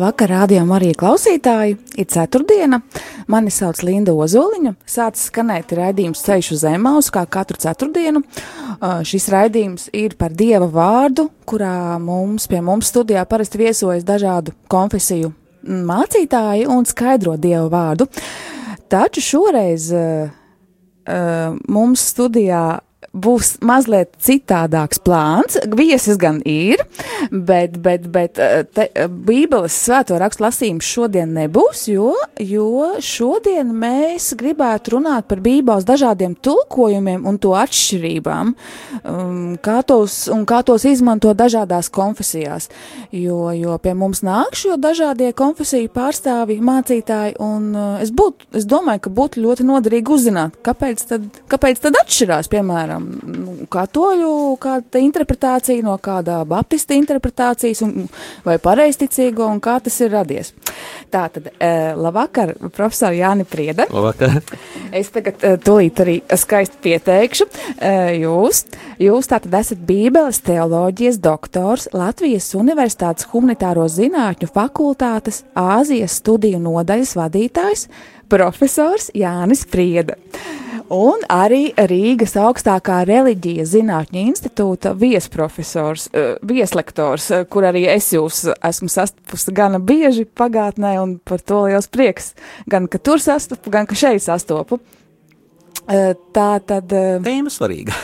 [0.00, 1.74] Labvakar, rādījumam, arī klausītāji.
[2.00, 2.78] Ir ceturtdiena.
[3.28, 4.70] Mani sauc Linda Ozoliņa.
[4.88, 8.22] Sācis skanēt raidījums Ceļš uz Zemausu kā katru ceturtdienu.
[8.24, 14.56] Uh, šis raidījums ir par Dieva vārdu, kurā mums pie mums studijā parasti viesojas dažādu
[14.72, 15.34] konfesiju
[15.68, 18.08] mācītāji un skaidro Dieva vārdu.
[18.88, 20.32] Taču šoreiz uh,
[21.04, 22.64] uh, mums studijā
[23.10, 25.58] būs mazliet citādāks plāns.
[25.76, 26.80] Viesis gan ir,
[27.30, 33.72] bet, bet, bet eh, te, eh, Bībeles svēto rakstu lasījums šodien nebūs, jo, jo šodien
[33.74, 38.54] mēs gribētu runāt par Bībeles dažādiem tulkojumiem un to atšķirībām,
[39.02, 42.70] um, kā tos, un kā tos izmanto dažādās konfesijās.
[43.14, 48.68] Jo, jo pie mums nāk šo dažādie konfesiju pārstāvi, mācītāji, un uh, es, būt, es
[48.70, 55.00] domāju, ka būtu ļoti noderīgi uzzināt, kāpēc tad, kāpēc tad atšķirās, piemēram, nu, katoļu kāda
[55.02, 58.06] interpretācija no kādā baptista interpretācijas un,
[58.46, 60.52] vai pareisticīgo un kā tas ir radies.
[61.10, 63.88] Tā tad, uh, labvakar, profesor Jāni Prieda.
[63.90, 64.40] Labvakar.
[64.94, 68.64] Es tagad uh, tūlīt arī skaisti pieteikšu uh, jūs.
[69.00, 77.86] Jūs tātad esat Bībeles teoloģijas doktors Latvijas Universitātes humanitāro zinātņu fakultātes Āzijas studiju nodaļas vadītājs,
[78.30, 80.18] profesors Jānis Prieda.
[80.90, 88.48] Un arī Rīgas augstākā reliģija zinātņu institūta viesprofesors, uh, vieslektors, uh, kur arī es jūs
[88.50, 92.32] esmu sastapusi gana bieži pagātnē, un par to liels prieks.
[92.66, 94.80] Gan, ka tur sastopu, gan, ka šeit sastopu.
[95.90, 96.92] Uh, tā tad.
[97.24, 97.96] Tēma svarīga.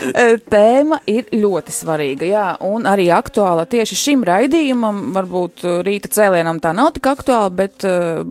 [0.54, 5.02] tēma ir ļoti svarīga, jā, un arī aktuāla tieši šim raidījumam.
[5.12, 7.84] Varbūt rīta cēlienam tā nav tik aktuāla, bet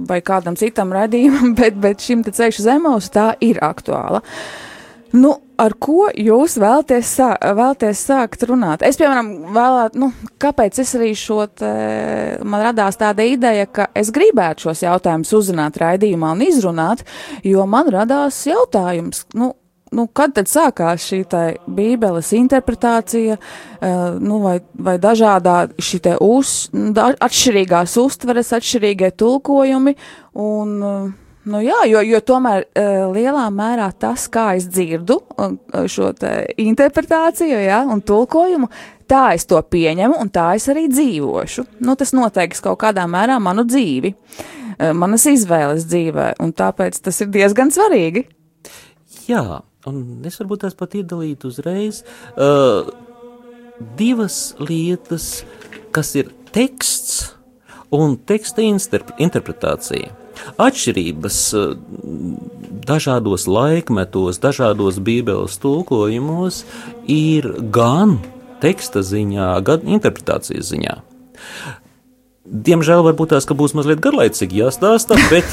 [0.09, 4.23] vai kādam citam raidījumam, bet, bet šim te ceļš zemos tā ir aktuāla.
[5.13, 5.29] Nu,
[5.61, 8.81] ar ko jūs vēlaties, sā, vēlaties sākt runāt?
[8.85, 10.09] Es, piemēram, vēlētu, nu,
[10.41, 11.69] kāpēc es arī šo te,
[12.41, 17.05] man radās tāda ideja, ka es gribētu šos jautājumus uzzināt raidījumā un izrunāt,
[17.45, 19.53] jo man radās jautājums, nu,
[19.93, 21.21] nu, kad tad sākās šī
[21.69, 29.93] bībeles interpretācija, uh, nu, vai, vai dažādā šī uz, da, atšķirīgās uztveres, atšķirīgie tulkojumi
[30.41, 31.11] un uh,
[31.43, 35.57] Nu jā, jo, jo tomēr uh, lielā mērā tas, kā es dzirdu uh,
[35.91, 36.13] šo
[36.63, 38.69] interpretāciju ja, un tulkojumu,
[39.11, 41.65] tā es to pieņemu un tā es arī dzīvošu.
[41.83, 47.19] Nu, tas noteiks kaut kādā mērā manu dzīvi, uh, manas izvēles dzīvē, un tāpēc tas
[47.25, 48.23] ir diezgan svarīgi.
[49.27, 49.43] Jā,
[49.91, 52.05] un es varbūt tās pat iedalītu uzreiz
[52.39, 52.87] uh,
[53.99, 55.43] divas lietas,
[55.91, 57.33] kas ir teksts
[57.93, 60.22] un teksta interpretācija.
[60.61, 61.75] Atšķirības eh,
[62.87, 66.63] dažādos laikmetos, dažādos bībeles tulkojumos
[67.09, 68.19] ir gan
[68.63, 70.99] teksta ziņā, gan interpretācijas ziņā.
[72.43, 75.47] Diemžēl varbūt tās būs mazliet garlaicīgi jāstāsta, bet,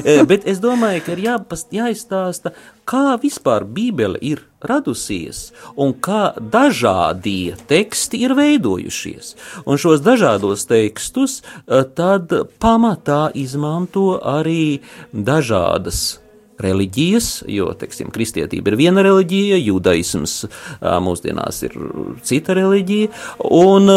[0.00, 2.54] eh, bet es domāju, ka ir jāpast, jāizstāsta,
[2.88, 9.34] kā vispār Bībele ir radusies un kā dažādie teksti ir veidojušies.
[9.66, 12.32] Un šos dažādos tekstus eh, tad
[12.62, 14.80] pamatā izmanto arī
[15.12, 16.20] dažādas
[16.62, 21.76] reliģijas, jo, teiksim, kristietība ir viena reliģija, judaisms eh, mūsdienās ir
[22.24, 23.12] cita reliģija,
[23.52, 23.92] un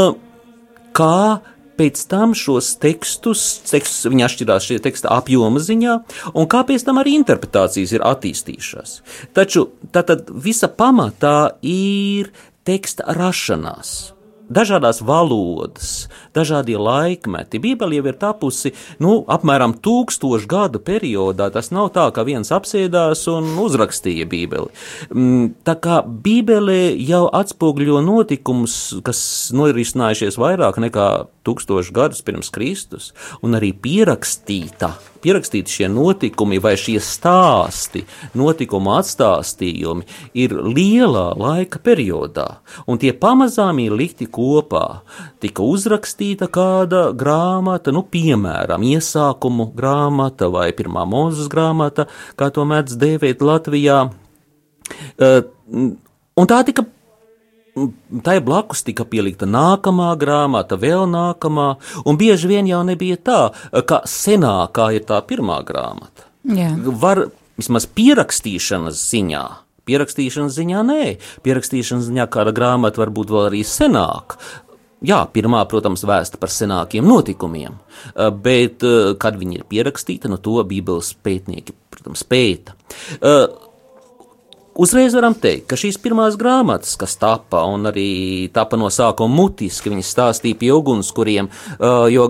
[0.96, 1.40] kā
[1.80, 5.96] pēc tam šos tekstus, tekstus viņi atšķirās šie teksta apjoma ziņā,
[6.36, 9.00] un kāpēc tam arī interpretācijas ir attīstījušās.
[9.38, 12.34] Taču tātad visa pamatā ir
[12.68, 14.19] teksta rašanās
[14.50, 17.62] dažādas valodas, dažādie laikmeti.
[17.62, 21.50] Bībele jau ir tapusi nu, apmēram tūkstošu gadu periodā.
[21.54, 24.74] Tas nav tā, ka viens apsēdās un uzrakstīja Bībeli.
[25.14, 29.22] Mm, tā kā Bībele jau atspoguļo notikumus, kas
[29.56, 31.10] norisinājušies vairāk nekā
[31.48, 33.14] tūkstošu gadus pirms Kristus,
[33.46, 34.94] un arī pierakstīta
[35.24, 38.04] pierakstīti šie notikumi vai šie stāsti,
[38.38, 40.08] notikuma atstāstījumi
[40.40, 42.48] ir lielā laika periodā,
[42.88, 45.02] un tie pamazām ir likti kopā.
[45.40, 53.00] Tika uzrakstīta kāda grāmata, nu, piemēram, iesākumu grāmata vai pirmā mūzes grāmata, kā to mēdz
[53.00, 54.06] dēvēt Latvijā.
[55.20, 56.86] Uh, un tā tika
[58.26, 61.70] Tai blakus tika pielikta nākamā grāmata, vēl nākamā,
[62.06, 63.42] un bieži vien jau nebija tā,
[63.88, 66.28] ka senākā ir tā pirmā grāmata.
[66.50, 66.72] Jā.
[66.78, 67.28] Var
[67.60, 69.44] vismaz pierakstīšanas ziņā.
[69.90, 71.04] Pierakstīšanas ziņā nē,
[71.46, 74.40] pierakstīšanas ziņā kāda grāmata var būt vēl arī senāka.
[75.06, 77.78] Jā, pirmā, protams, vēsta par senākiem notikumiem,
[78.16, 82.74] eh, bet, eh, kad viņi ir pierakstīti, no to Bībeles pētnieki, protams, pēta.
[83.22, 83.48] Eh,
[84.80, 89.92] Uzreiz varam teikt, ka šīs pirmās grāmatas, kas tapa un arī tapa no sākuma mutiski,
[89.92, 91.50] viņas stāstīja pie ugunskuriem,
[92.14, 92.30] jo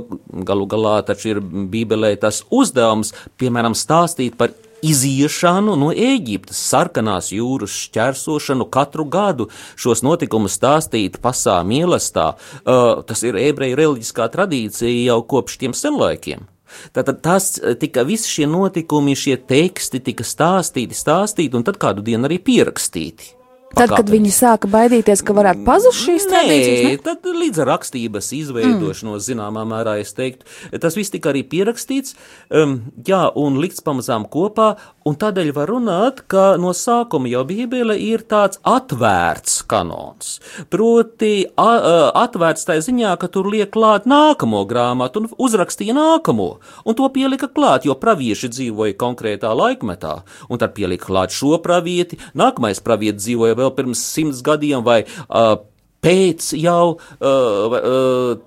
[0.49, 7.75] galu galā taču ir Bībelē tas uzdevums, piemēram, stāstīt par iziešanu no Ēģiptes, sarkanās jūras
[7.85, 12.31] šķērsošanu katru gadu, šos notikumus stāstīt pasā mīlestā.
[12.63, 16.49] Uh, tas ir ebreju reliģiskā tradīcija jau kopš tiem senlaikiem.
[16.95, 17.51] Tātad tas
[17.81, 23.38] tika visi šie notikumi, šie teksti tika stāstīti, stāstīti un tad kādu dienu arī pierakstīti.
[23.77, 28.31] Tad, kad viņi sāka baidīties, ka varētu pazust šīs tradīcijas, Nē, tad līdz ar rakstības
[28.35, 29.25] izveidošanos, mm.
[29.27, 30.47] zināmā mērā, es teiktu,
[30.81, 32.15] tas viss tika arī pierakstīts,
[32.49, 34.71] um, jā, un likts pamazām kopā,
[35.05, 40.39] un tādēļ var runāt, ka no sākuma jau Bībele ir tāds atvērts kanons.
[40.73, 41.93] Proti, a, a,
[42.25, 46.49] atvērts tā ziņā, ka tur liek klāt nākamo grāmatu un uzrakstīja nākamo,
[46.89, 50.17] un to pielika klāt, jo pravieši dzīvoja konkrētā laikmetā,
[50.49, 55.57] un tad pielika klāt šo pravieti, nākamais pravietis dzīvoja vēl pirms simts gadiem vai uh,
[56.03, 58.37] pēc jau uh, uh,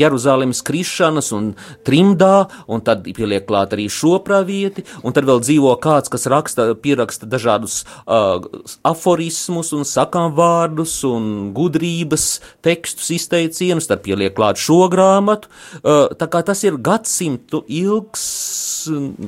[0.00, 1.50] Jeruzalemes krišanas un
[1.86, 6.70] trimdā, un tad pieliek klāt arī šo pravieti, un tad vēl dzīvo kāds, kas raksta,
[6.80, 8.40] pieraksta dažādus uh,
[8.86, 15.52] aforismus un sakām vārdus un gudrības tekstus, izteicienus, tad pieliek klāt šo grāmatu,
[15.82, 18.26] uh, tā kā tas ir gadsimtu ilgs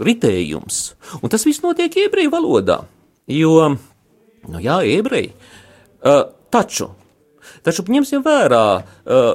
[0.00, 0.82] ritējums,
[1.20, 2.82] un tas viss notiek ebreju valodā,
[3.28, 3.76] jo
[4.50, 5.32] Nu, jā, ebreji.
[6.02, 6.88] Uh, taču,
[7.62, 9.28] taču ņemsim vērā, uh,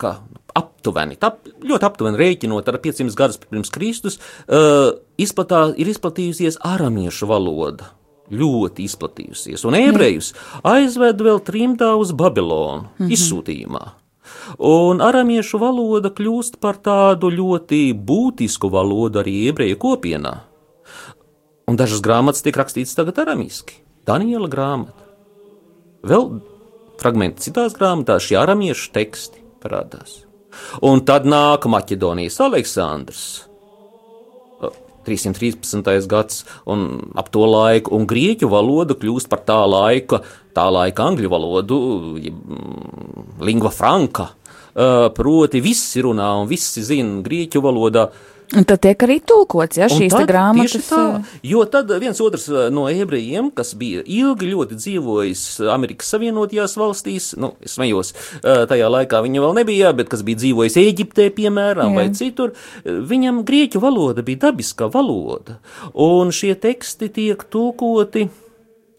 [0.00, 0.14] ka
[0.54, 1.34] aptuveni, tā,
[1.64, 7.90] ļoti aptuveni rēķinot ar 500 gadus pirms Kristus, uh, izplatā, ir izplatījusies aramiešu valoda.
[8.32, 10.30] Ļoti izplatījusies, un ebrejus
[10.64, 13.12] aizved vēl trimdā uz Babilonu, mm -hmm.
[13.12, 13.84] izsūtījumā.
[14.64, 20.34] Un aramiešu valoda kļūst par tādu ļoti būtisku valodu arī ebreju kopienā.
[21.68, 23.83] Un dažas grāmatas tiek rakstītas tagad aramiski.
[24.04, 25.08] Daniela grāmata.
[26.04, 26.28] Vēl
[27.00, 30.22] fragmenti citās grāmatās, šie aramiešu teksti parādās.
[30.84, 33.24] Un tad nāk Maķedonijas Aleksandrs.
[35.04, 36.06] 313.
[36.08, 40.22] gads, un ap to laiku, un grieķu valoda kļūst par tā laika,
[40.56, 41.78] tā laika angļu valodu,
[43.44, 44.30] lingva franka.
[45.14, 48.08] Proti, visi runā un visi zina grieķu valodā.
[48.54, 50.86] Un tad tiek arī tulkots, ja šīs grāmatas.
[50.86, 51.02] Tā,
[51.46, 55.42] jo tad viens otrs no ebrejiem, kas bija ilgi ļoti dzīvojis
[55.74, 60.78] Amerikas Savienotajās valstīs, nu, es smējos, tajā laikā viņa vēl nebija, bet kas bija dzīvojis
[60.84, 61.98] Eģiptē, piemēram, Jā.
[61.98, 62.54] vai citur,
[62.84, 65.58] viņam grieķu valoda bija dabiska valoda,
[65.92, 68.28] un šie teksti tiek tulkoti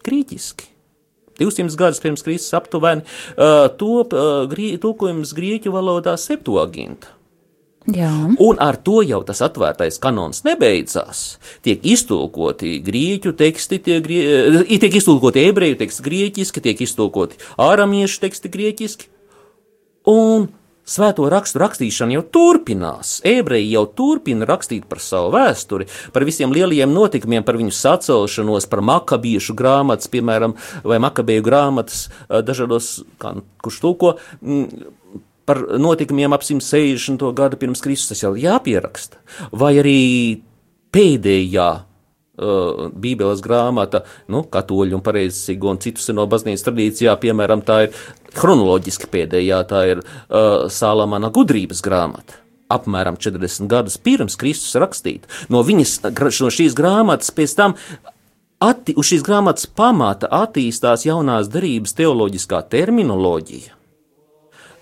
[0.06, 0.72] grieķiski.
[1.36, 7.15] 200 gadus pirms Kristus aptuveni uh, top uh, grie, tulkojums grieķu valodā septuaginta.
[7.86, 8.10] Jā.
[8.42, 11.38] Un ar to jau tas atvērtais kanons nebeidzās.
[11.62, 14.22] Tiek iztulkoti grieķu teksti, tiek, grie,
[14.66, 19.12] eh, tiek iztulkoti ebreju teksti grieķiski, tiek iztulkoti āramiešu teksti grieķiski.
[20.10, 20.48] Un
[20.86, 23.20] svēto rakstu rakstīšana jau turpinās.
[23.26, 28.82] Ebreji jau turpina rakstīt par savu vēsturi, par visiem lielajiem notikumiem, par viņu sacelšanos, par
[28.86, 34.95] makabiešu grāmatas, piemēram, vai makabēju grāmatas eh, dažādos, kā, kurš tulko mm,
[35.46, 37.22] par notikumiem ap 160.
[37.36, 39.20] gadu pirms Kristus jau jāpieraksta,
[39.54, 40.00] vai arī
[40.94, 47.84] pēdējā uh, Bībeles grāmata, nu, katoļu un pareizsīgo un citu seno baznīcas tradīcijā, piemēram, tā
[47.86, 48.00] ir
[48.36, 52.42] chronoloģiski pēdējā, tā ir uh, Salamana gudrības grāmata.
[52.72, 55.28] Apmēram 40 gadus pirms Kristus rakstīt.
[55.52, 56.00] No, viņas,
[56.42, 57.76] no šīs grāmatas pēc tam
[58.58, 63.76] atti, uz šīs grāmatas pamata attīstās jaunās darības teoloģiskā terminoloģija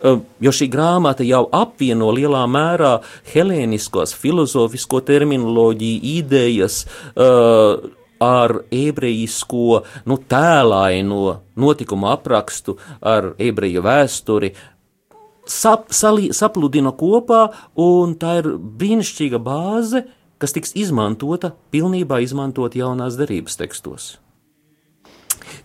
[0.05, 2.99] jo šī grāmata jau apvieno lielā mērā
[3.33, 6.83] helēniskos filozofisko terminoloģiju, idejas
[7.15, 7.85] uh,
[8.25, 14.53] ar ebrejisko nu, tēlaino notikumu aprakstu, ar ebreju vēsturi.
[15.45, 17.47] Sap, salī, sapludina kopā,
[17.77, 20.07] un tā ir brīnišķīga bāze,
[20.41, 24.07] kas tiks izmantota, pilnībā izmantot jaunās derības tekstos.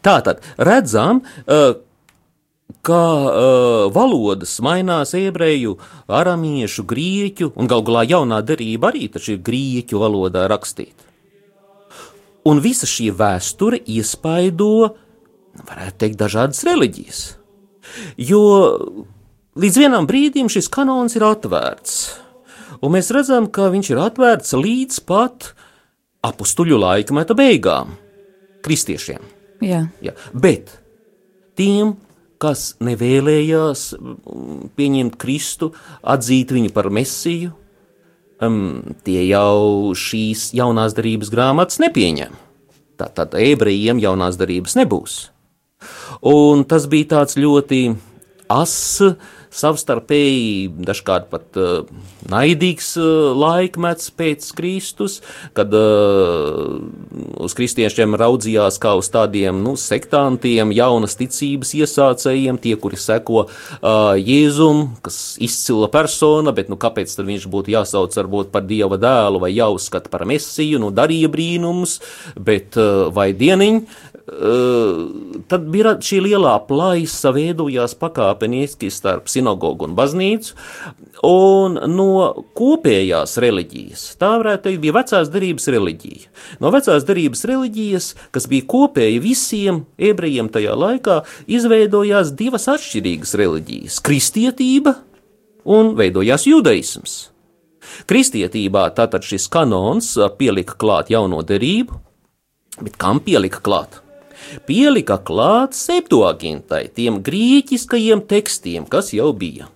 [0.03, 1.79] Tātad redzam, uh,
[2.85, 10.01] kā uh, valodas mainās ebreju, aramiešu, grieķu, un galu galā jaunā derība arī ir grieķu
[10.01, 11.07] valodā rakstīta.
[12.47, 14.95] Un visa šī vēsture iespaido
[15.67, 17.21] varētu teikt, dažādas reliģijas.
[18.21, 18.41] Jo
[19.59, 21.95] līdz vienam brīdim šis kanons ir atvērts,
[22.79, 25.51] un mēs redzam, ka viņš ir atvērts līdz pat
[26.25, 27.97] apstuļu laikmeta beigām
[28.63, 29.23] kristiešiem.
[29.63, 29.85] Jā.
[30.03, 30.15] Ja.
[30.33, 30.71] Bet
[31.59, 31.97] tiem,
[32.39, 37.51] kas nevēlējās mm, pieņemt Kristu, atzīt viņu par mesiju,
[38.43, 42.37] um, tie jau šīs jaunās darbības grāmatas nepieņem.
[42.99, 45.19] Tātad ebrejiem jaunās darbības nebūs.
[46.27, 47.83] Un tas bija tāds ļoti
[48.51, 49.03] ass
[49.53, 51.87] savstarpēji, dažkārt pat uh,
[52.29, 55.19] naidīgs uh, laikmets pēc Kristus,
[55.57, 56.77] kad uh,
[57.41, 64.13] uz kristiešiem raudzījās kā uz tādiem nu, sektantiem, jaunas ticības iesācējiem, tie, kuri seko uh,
[64.19, 69.41] Jēzum, kas izcila persona, bet nu, kāpēc tad viņš būtu jāsauc varbūt par Dieva dēlu
[69.41, 71.99] vai jāuzskata par mesiju, nu darīja brīnumus,
[72.37, 73.83] bet uh, vai dieniņ,
[75.49, 80.53] tad bija šī lielā plaisa veidojās pakāpeniski starp sinagogu un baznīcu,
[81.25, 82.11] un no
[82.57, 86.29] kopējās reliģijas, tā varētu teikt, bija vecās derības reliģija.
[86.61, 93.99] No vecās derības reliģijas, kas bija kopēja visiem ebrejiem tajā laikā, izveidojās divas atšķirīgas reliģijas-
[94.07, 94.95] kristietība
[95.65, 97.29] un veidojās judaisms.
[98.09, 101.99] Kristietībā tātad šis kanons pielika klāt jauno derību,
[102.81, 104.01] bet kam pielika klāt?
[104.69, 109.69] Pielika klāt septuagintai, tiem grieķiskajiem tekstiem, kas jau bija.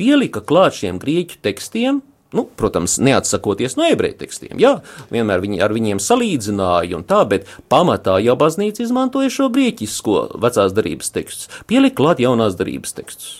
[0.00, 4.58] Pielika klāt šiem grieķu tekstiem, Nu, protams, neatsakoties no ebreju tekstiem.
[4.60, 4.74] Jā,
[5.08, 10.74] vienmēr viņi ar viņiem salīdzināja, un tā, bet pamatā jau baznīca izmantoja šo grieķisko vecās
[10.76, 13.30] darbības tekstus, pielika klāt jaunās darbības tekstus.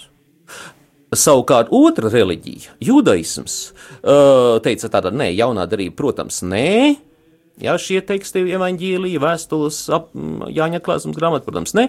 [1.12, 3.58] Savukārt otra reliģija, judaisms,
[4.64, 6.96] teica tāda, nē, jaunā darība, protams, nē,
[7.58, 10.12] Jā, šie teksti, evaņģīlija, vēstules, ap,
[10.54, 11.88] Jāņa klāsums grāmata, protams, ne.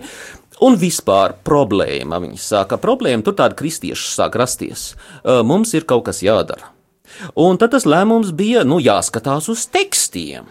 [0.65, 4.93] Un vispār problēma, viņi sāka problēma, tur tāda kristieši sāk rasties.
[5.23, 6.71] Mums ir kaut kas jādara.
[7.37, 10.49] Un tad tas lēmums bija, nu, jāskatās uz tekstiem.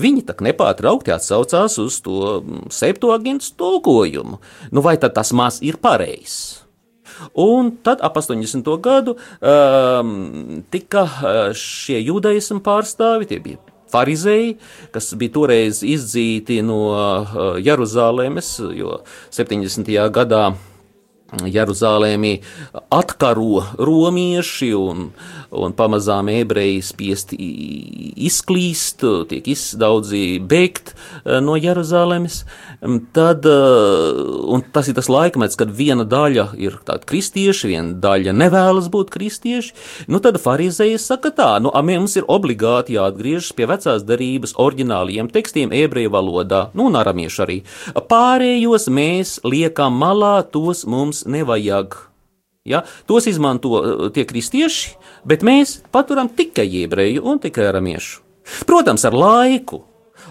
[0.00, 2.40] Viņi tak nepārtraukti atsaucās uz to
[2.72, 4.40] septuagentu tulkojumu.
[4.72, 6.64] Nu, vai tad tas maz ir pareizs?
[7.38, 8.66] Un tad ap 80.
[8.82, 11.04] gadu um, tika
[11.56, 13.60] šie judaismu pārstāvi, tie bija
[13.94, 14.54] farizēji,
[14.94, 19.00] kas bija toreiz izdzīti no uh, Jeruzalemes, jo
[19.34, 19.90] 70.
[20.14, 20.48] gadā
[21.42, 22.34] Jeruzalēmī
[22.94, 25.08] atkaro romieši un,
[25.54, 27.38] un pamazām ebreji spiesti
[28.28, 29.48] izklīst, tiek
[29.78, 32.42] daudzi bēgt eh, no Jeruzalemes.
[33.16, 34.22] Tad, eh,
[34.54, 39.12] un tas ir tas laikmets, kad viena daļa ir tāda kristieši, viena daļa nevēlas būt
[39.14, 39.74] kristieši.
[40.12, 45.72] Nu, tad farizēji saka tā, nu, mums ir obligāti jāatgriežas pie vecās darības oriģināliem tekstiem
[45.74, 47.58] ebreju valodā, nu, un aramiešu arī.
[48.10, 51.96] Pārējos mēs liekam malā, tos mums nevajag.
[52.64, 52.82] Ja?
[53.08, 54.94] Tos izmanto uh, tie kristieši,
[55.28, 58.22] bet mēs paturam tikai ebreju un tikai aramiešu.
[58.68, 59.84] Protams, ar laiku.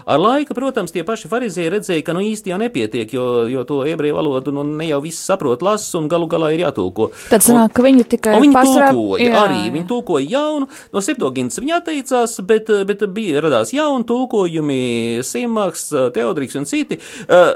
[0.04, 3.78] Ar laiku, protams, tie paši farizēji redzēja, ka nu īsti jau nepietiek, jo, jo to
[3.88, 7.08] ebreju valodu nu, ne jau viss saprot, lasa un galu galā ir jātulko.
[7.30, 8.90] Tad sanāk, ka viņi tikai viņi pasrā...
[8.92, 9.44] tulkoja jā.
[9.46, 14.82] arī, viņi tulkoja jaunu, no septogins viņi atteicās, bet, bet bija radās jauni tulkojumi,
[15.24, 17.00] Simaks, Teodriks un citi.
[17.24, 17.54] Uh,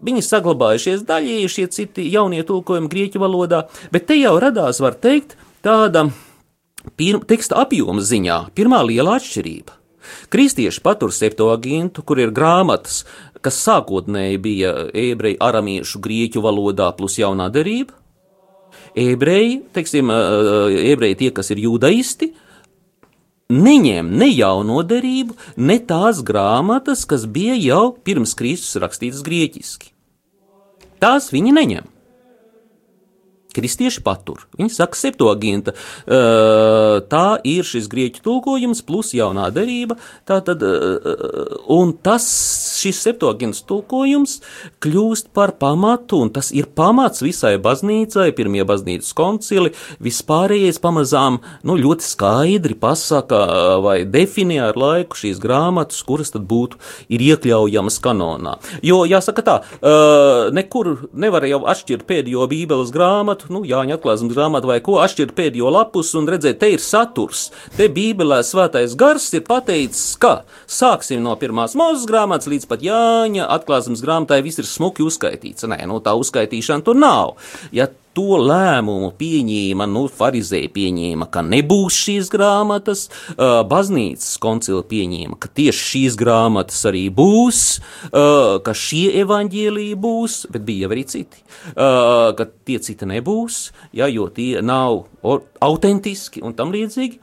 [0.00, 5.36] Viņi saglabājušies daļēji, šie citi jaunie tulkojumi grieķu valodā, bet te jau radās, var teikt,
[5.64, 6.06] tāda
[6.96, 9.76] pirma, teksta apjoma ziņā pirmā liela atšķirība.
[10.32, 13.04] Kristieši patur septoagintu, kur ir grāmatas,
[13.44, 17.96] kas sākotnēji bija ebreju, aramiešu, grieķu valodā plus jaunā derība.
[18.96, 22.32] Ebreji, teiksim, ebreji tie, kas ir jūdaisti,
[23.50, 29.92] neņem ne jauno derību, ne tās grāmatas, kas bija jau pirms Kristus rakstītas grieķiski.
[31.00, 31.88] Tās viņi neņem.
[33.54, 34.46] Kristieši patur.
[34.58, 35.74] Viņi saka, septoaginta.
[36.06, 39.96] Tā ir šis grieķu tulkojums, plus jaunā derība.
[40.28, 40.62] Tātad,
[41.70, 42.26] un tas,
[42.80, 44.38] šis septoagintas tulkojums
[44.82, 51.76] kļūst par pamatu, un tas ir pamats visai baznīcai, pirmie baznīcas koncili, vispārējais pamazām, nu,
[51.80, 53.40] ļoti skaidri pasaka
[53.84, 56.76] vai definē ar laiku šīs grāmatas, kuras tad būtu
[57.12, 58.56] iekļaujamas kanonā.
[58.86, 59.56] Jo, jāsaka tā,
[60.56, 65.34] nekur nevar jau atšķirt pēdējo bībeles grāmatu, grāmatu, nu, Jāņa atklāsmes grāmatu vai ko, atšķirt
[65.34, 67.50] pēdējo lapus un redzēt, te ir saturs.
[67.76, 73.48] Te Bībelē svētais gars ir pateicis, ka sāksim no pirmās mūzes grāmatas līdz pat Jāņa
[73.48, 75.66] atklāsmes grāmatai viss ir smuki uzskaitīts.
[75.66, 77.36] Nē, nu tā uzskaitīšana tur nav.
[77.72, 77.88] Ja
[78.20, 83.06] to lēmumu pieņēma, nu, farizēji pieņēma, ka nebūs šīs grāmatas,
[83.70, 87.62] baznīcas koncila pieņēma, ka tieši šīs grāmatas arī būs,
[88.12, 91.40] ka šie evaņģēlīji būs, bet bija arī citi,
[91.74, 93.60] ka tie citi nebūs,
[93.96, 95.06] ja, jo tie nav
[95.60, 97.20] autentiski un tam līdzīgi.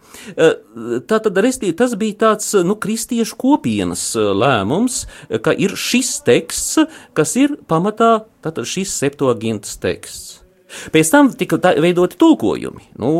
[1.10, 5.04] Tātad, restīvi, tas bija tāds, nu, kristiešu kopienas lēmums,
[5.46, 10.47] ka ir šis teksts, kas ir pamatā, tātad šis septogintas teksts.
[10.92, 12.90] Pēc tam tika veidoti tulkojumi.
[13.00, 13.12] Nu,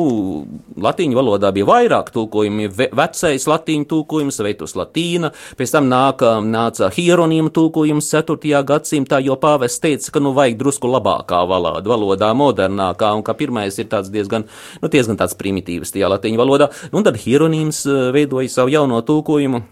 [0.84, 6.92] latīņu valodā bija vairāk tulkojumi, ve vecais latīņu tulkojums, veitos latīna, pēc tam nāka, nāca
[6.94, 8.64] hieronīma tulkojums 4.
[8.68, 13.80] gadsimtā, jo pāvests teica, ka nu vajag drusku labākā valodā, valodā modernākā, un ka pirmais
[13.80, 14.48] ir tāds diezgan,
[14.82, 19.02] nu, diezgan tāds primitīvs tajā latīņu valodā, nu, un tad hieronīms eh, veidoja savu jauno
[19.08, 19.64] tulkojumu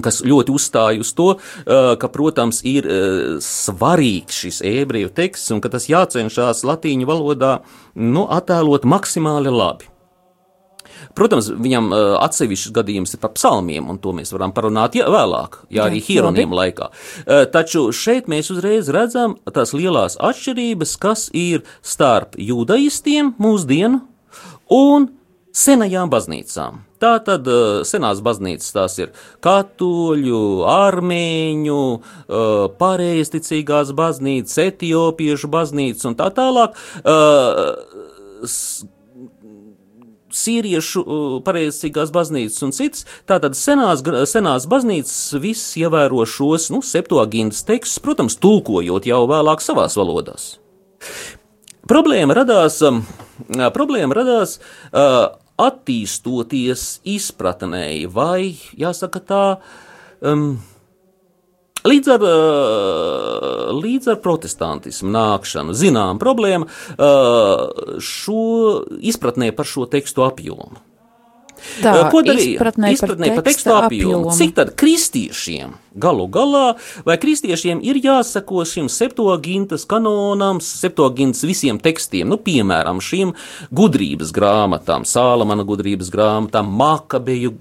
[0.00, 1.28] kas ļoti uzstāja uz to,
[1.66, 2.88] ka, protams, ir
[3.44, 7.58] svarīgs šis ebreju teksts un ka tas jācenšas latīņu valodā
[7.94, 9.92] nu, attēlot maksimāli labi.
[11.16, 11.90] Protams, viņam
[12.22, 16.58] atsevišķs gadījums ir par psalmiem, un to mēs varam parunāt ja, vēlāk, ja arī hieronīma
[16.60, 16.88] laikā.
[17.54, 24.02] Taču šeit mēs uzreiz redzam tās lielās atšķirības, kas ir starp judaistiem mūsdienu
[24.72, 25.10] un
[25.52, 26.80] senajām baznīcām.
[27.02, 29.12] Tā tad uh, senās baznīcas tās ir
[29.44, 36.78] katoļu, armēņu, uh, pareizticīgās baznīcas, etiopiešu baznīcas un tā tālāk.
[37.02, 37.76] Uh,
[40.32, 41.02] Sīriešu
[41.44, 43.04] pareizcīgās baznīcas un citas.
[43.28, 49.98] Tātad senās, senās baznīcas viss ievēro šos, nu, septoagintas tekstus, protams, tulkojot jau vēlāk savās
[50.00, 50.54] valodās.
[51.90, 52.80] Problēma radās,
[53.76, 54.56] problēma radās
[55.60, 59.42] attīstoties izpratnēji, vai jāsaka tā,
[60.24, 60.54] um,
[61.86, 68.46] līdz ar, uh, līdz ar protestantismu nākšanu, zinām, problēma uh, šo
[69.00, 70.80] izpratnē par šo tekstu apjomu.
[71.82, 72.56] Tā, Ko darīja?
[72.56, 74.28] Izpratnē, izpratnē par par tekstu apjomu.
[74.28, 74.36] apjomu.
[74.36, 82.28] Cik tad kristiešiem galu galā, vai kristiešiem ir jāsako šim septogintas kanonam, septogintas visiem tekstiem,
[82.32, 83.34] nu, piemēram, šīm
[83.74, 87.54] gudrības grāmatām, Sālamana gudrības grāmatām, Makabeju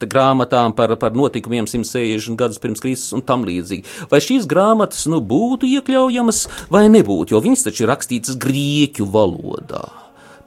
[0.00, 4.08] grāmatām par, par notikumiem 160 gadus pirms Kristus un tam līdzīgi.
[4.12, 10.01] Vai šīs grāmatas, nu, būtu iekļaujamas vai nebūtu, jo viņas taču ir rakstītas grieķu valodā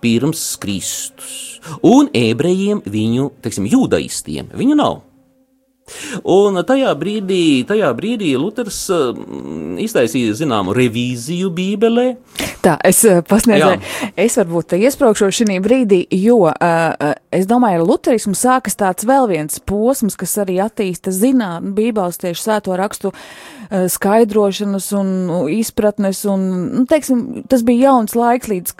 [0.06, 1.58] pirms Kristus.
[1.82, 5.00] Un ebrejiem viņu, teiksim, judaistiem, viņu nav.
[6.26, 9.12] Un tajā brīdī, tajā brīdī Luters uh,
[9.82, 12.06] iztaisīja zināmu revīziju Bībelē.
[12.65, 13.84] Tā, es uh, pasniedzēju,
[14.17, 19.62] es varbūt iesprāgšu šī brīdī, jo uh, es domāju, ka Lutherismu sākas tāds vēl viens
[19.62, 26.48] posms, kas arī attīsta zinātnē, Bībeles tieši sēto rakstu uh, skaidrošanas un uh, izpratnes, un,
[26.74, 28.76] nu, teiksim, tas bija jauns laiks, līdz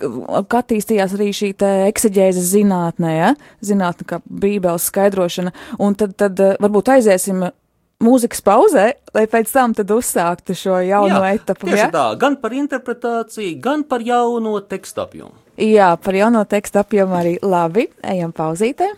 [0.50, 1.54] attīstījās arī šī
[1.92, 3.32] ekseģēzes zinātnē, ja?
[3.62, 7.46] zinātne kā Bībeles skaidrošana, un tad, tad varbūt aiziesim
[8.04, 11.70] mūzikas pauzē, lai pēc tam tad uzsāktu šo jauno Jā, etapu.
[11.70, 11.90] Tieši Ja?
[11.94, 15.34] tā, gan par interpretāciju, gan par jauno tekstu apjomu.
[15.62, 17.88] Jā, par jauno tekstu apjomu arī labi.
[18.04, 18.92] Ejam pauzītē.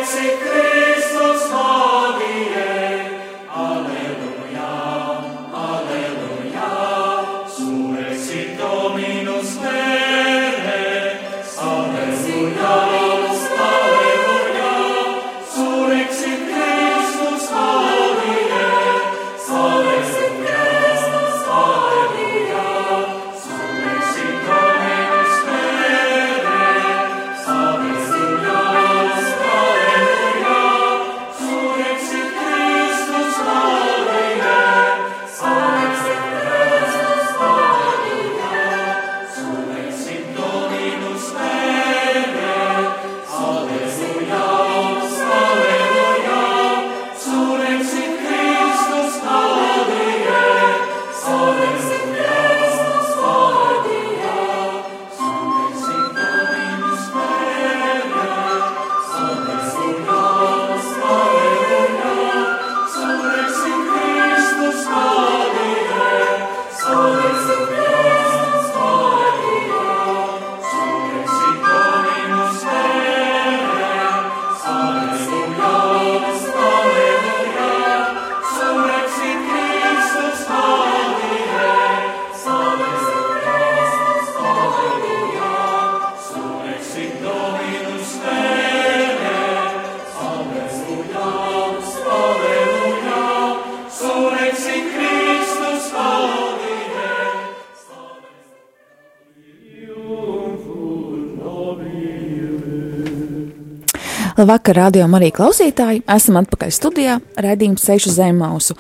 [104.51, 106.01] Labvakar, radio arī klausītāji!
[106.11, 108.75] Esam atpakaļ studijā, raidījums Seišu Zemausu.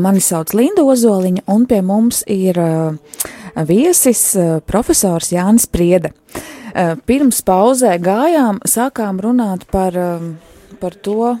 [0.00, 3.18] Mani sauc Linda Ozoliņa, un pie mums ir uh,
[3.68, 6.14] viesis uh, profesors Jānis Priede.
[7.04, 9.92] Pirms pauzē gājām, sākām runāt par,
[10.80, 11.34] par to,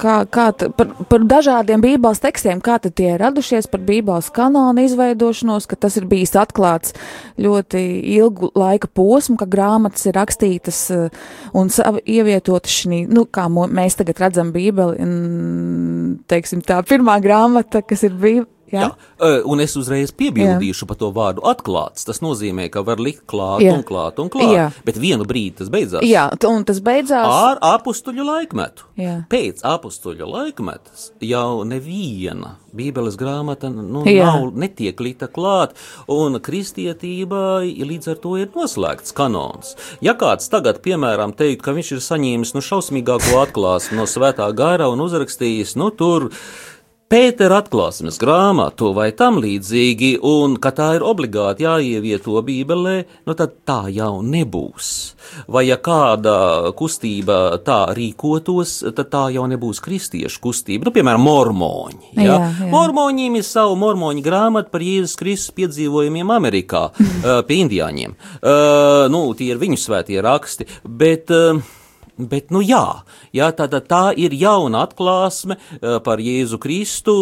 [0.00, 4.84] kā, kā t, par, par dažādiem bībeles tekstiem, kā tie ir radušies, par bībeles kanonu
[4.86, 6.94] izveidošanos, ka tas ir bijis atklāts
[7.40, 7.82] ļoti
[8.16, 11.72] ilgu laika posmu, ka grāmatas ir rakstītas uh, un
[12.04, 18.16] ievietotas šī, nu, kā mēs tagad redzam bībeli, un, teiksim, tā pirmā grāmata, kas ir
[18.16, 18.90] bībele Jā.
[18.90, 19.40] Jā.
[19.50, 20.88] Un es uzreiz piebildīšu Jā.
[20.90, 22.06] par to vārdu atklāts.
[22.06, 23.74] Tas nozīmē, ka var likt klāt Jā.
[23.76, 24.54] un klāt un klāt.
[24.54, 24.68] Jā.
[24.86, 26.06] Bet vienu brīdi tas beidzās.
[26.06, 28.88] Jā, un tas beidzās ar apstuļu laikmetu.
[29.00, 29.20] Jā.
[29.30, 35.74] Pēc apstuļu laikmetas jau neviena Bībeles grāmata nu, nav, netiek likta klāt,
[36.10, 39.74] un kristietībai līdz ar to ir noslēgts kanons.
[40.04, 44.90] Ja kāds tagad, piemēram, teikt, ka viņš ir saņēmis nu, šausmīgāko atklāsmi no svētā gara
[44.92, 46.30] un uzrakstījis, nu, tur
[47.10, 52.92] Pētera atklāsmes grāmatu vai tam līdzīgi, un ka tā ir obligāti jāievieto Bībelē,
[53.26, 54.90] nu tad tā jau nebūs.
[55.50, 62.12] Vai ja kāda kustība tā rīkotos, tad tā jau nebūs kristiešu kustība, nu, piemēram, mormoņi.
[62.12, 62.28] Ja?
[62.28, 62.70] Jā, jā.
[62.76, 66.86] Mormoņiem ir savu mormoņu grāmatu par Jēzus Kristus piedzīvojumiem Amerikā
[67.50, 68.14] pie indiāņiem.
[68.38, 71.58] Uh, nu, tie ir viņu svētie raksti, bet uh,
[72.30, 72.84] Bet, nu jā,
[73.36, 77.14] jā tā, tā, ir jauna atklāsme uh, par Jēzu Kristu,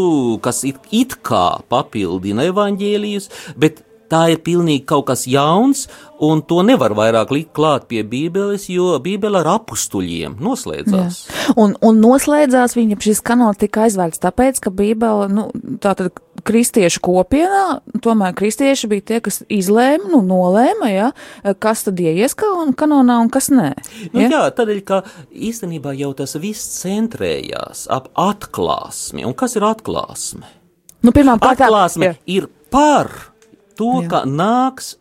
[0.42, 5.86] kas it, it kā papildina evaņģēlijas, bet tā ir pilnīgi kaut kas jauns,
[6.24, 11.20] un to nevar vairāk likt klāt pie Bībeles, jo Bībele ar apstuļiem noslēdzās.
[11.28, 11.50] Jā.
[11.60, 15.48] Un, un noslēdzās viņa šis kanāls tika aizvērts tāpēc, ka Bībele, nu,
[15.82, 16.16] tātad
[16.48, 17.64] kristiešu kopienā,
[18.04, 21.08] tomēr kristieši bija tie, kas izlēma, nu, nolēma, ja,
[21.62, 23.70] kas tad ieies kanonā un kas nē.
[23.76, 24.12] Ja?
[24.14, 29.26] Nu, jā, tādēļ, ka īstenībā jau tas viss centrējās ap atklāsmi.
[29.28, 30.48] Un kas ir atklāsme?
[31.04, 32.14] Nu, pirmām kārtām, atklāsme jā.
[32.38, 33.12] ir par
[33.78, 34.08] to, Jā.
[34.10, 34.96] ka nāks,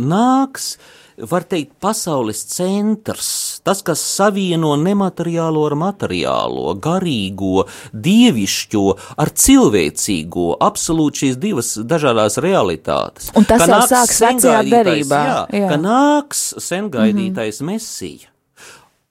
[0.00, 0.74] nāks,
[1.16, 8.84] var teikt, pasaules centrs, tas, kas savieno nemateriālo ar materiālo, garīgo, dievišķo
[9.22, 13.30] ar cilvēcīgo, absolūti šīs divas dažādās realitātes.
[13.38, 15.22] Un tas jau sāks vecajā derībā.
[15.30, 15.70] Jā, jā.
[15.72, 17.72] Ka nāks sengaidītais mm -hmm.
[17.72, 18.28] mesija.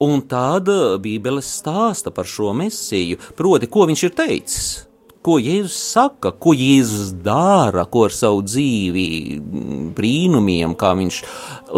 [0.02, 4.86] Un tāda Bībele stāsta par šo mesiju, proti, ko viņš ir teicis
[5.22, 9.04] ko Jēzus saka, ko Jēzus dara, ko ar savu dzīvi,
[9.94, 11.22] brīnumiem, kā viņš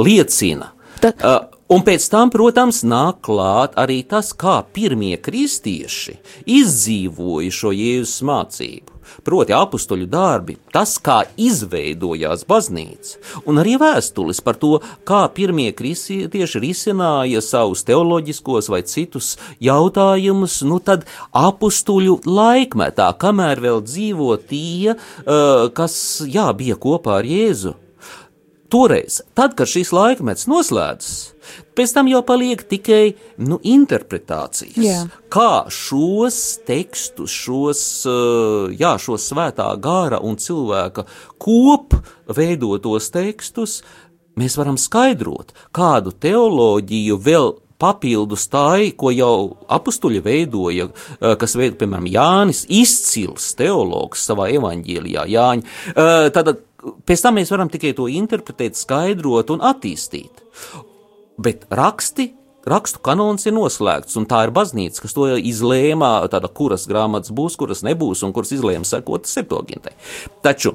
[0.06, 0.72] liecina.
[1.02, 1.20] Tad...
[1.72, 6.18] Un pēc tam, protams, nāk klāt arī tas, kā pirmie kristieši
[6.61, 14.59] izdzīvoja šo Jēzus mācību proti apstuļu darbi, tas, kā izveidojās baznīca, un arī vēstules par
[14.61, 23.62] to, kā pirmie kristieši risināja savus teoloģiskos vai citus jautājumus, nu tad apstuļu laikmetā, kamēr
[23.64, 25.96] vēl dzīvo tie, uh, kas,
[26.27, 27.77] jā, bija kopā ar Jēzu.
[28.72, 31.35] Toreiz, tad, kad šīs laikmets noslēdzas,
[31.74, 34.79] Pēc tam jau paliek tikai nu, interpretācijas.
[34.79, 35.00] Jā.
[35.33, 41.07] Kā šos tekstus, šos, eh, jā, šos svētā gāra un cilvēka
[41.42, 43.83] kopveidotos tekstus
[44.38, 50.88] mēs varam skaidrot, kādu teoloģiju vēl papildus tai, ko jau apstuļi veidoja,
[51.20, 55.64] eh, kas veido, piemēram, Jānis, izcils teologs savā evaņģēlijā, Jāņa.
[55.96, 56.55] Eh, tad
[57.07, 60.44] pēc tam mēs varam tikai to interpretēt, skaidrot un attīstīt
[61.37, 62.33] bet raksti
[62.64, 67.59] rakstu kanons ir noslēgts, un tā ir baznīca, kas to izlēma, tāda, kuras grāmatas būs,
[67.61, 69.92] kuras nebūs, un kuras izlēma sekot septogintei.
[70.44, 70.73] Taču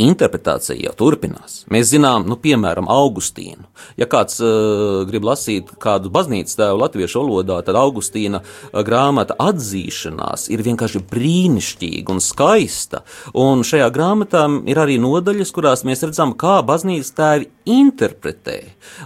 [0.00, 1.62] interpretācija jau turpinās.
[1.72, 3.66] Mēs zinām, nu, piemēram, Augustīnu.
[4.00, 10.48] Ja kāds uh, grib lasīt kādu baznīcas tēvu latviešu valodā, tad Augustīna uh, grāmata atzīšanās
[10.52, 13.02] ir vienkārši brīnišķīga un skaista.
[13.38, 18.58] Un šajā grāmatā ir arī nodaļas, kurās mēs redzam, kā baznīcas tēvi interpretē,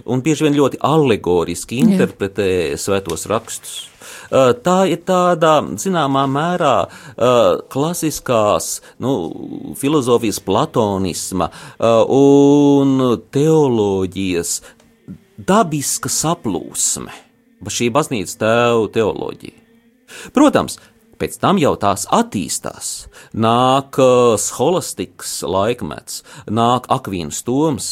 [0.07, 2.81] un bieži vien ļoti alegoriski interpretē Jā.
[2.81, 3.85] svētos rakstus.
[4.31, 9.13] Eh, tā ir tāda, zināmā mērā, eh, klasiskās nu,
[9.79, 14.59] filozofijas, platonisma eh, un teoloģijas
[15.39, 17.15] dabiska saplūsme,
[17.67, 19.65] šī baznīcas tēva teoloģija.
[20.35, 20.79] Protams,
[21.17, 23.07] Pēc tam jau tās attīstās.
[23.33, 23.97] Nāk
[24.37, 26.19] scholastikas laikmets,
[26.53, 27.87] nāk akvīns toms,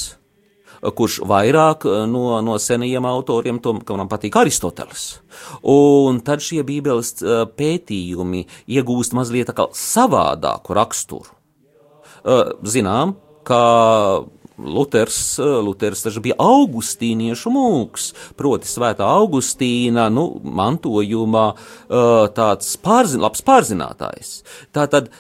[0.93, 5.07] kurš vairāk eh, no, no senajiem autoriem, to, kam patīk Aristoteles.
[5.71, 8.45] Un tad šie bībeles eh, pētījumi
[8.77, 11.33] iegūst mazliet savādāku raksturu.
[12.25, 13.61] Eh, zinām, ka
[14.59, 18.05] Luters, Luters taču bija augustīniešu mūks,
[18.39, 21.47] proti svētā Augustīna, nu, mantojumā
[22.37, 24.37] tāds pārzin, labs pārzinātājs.
[24.75, 25.11] Tā tad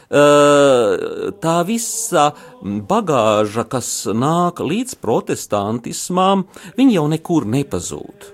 [1.42, 2.28] tā visa
[2.62, 6.46] bagāža, kas nāk līdz protestantismām,
[6.78, 8.30] viņa jau nekur nepazūd.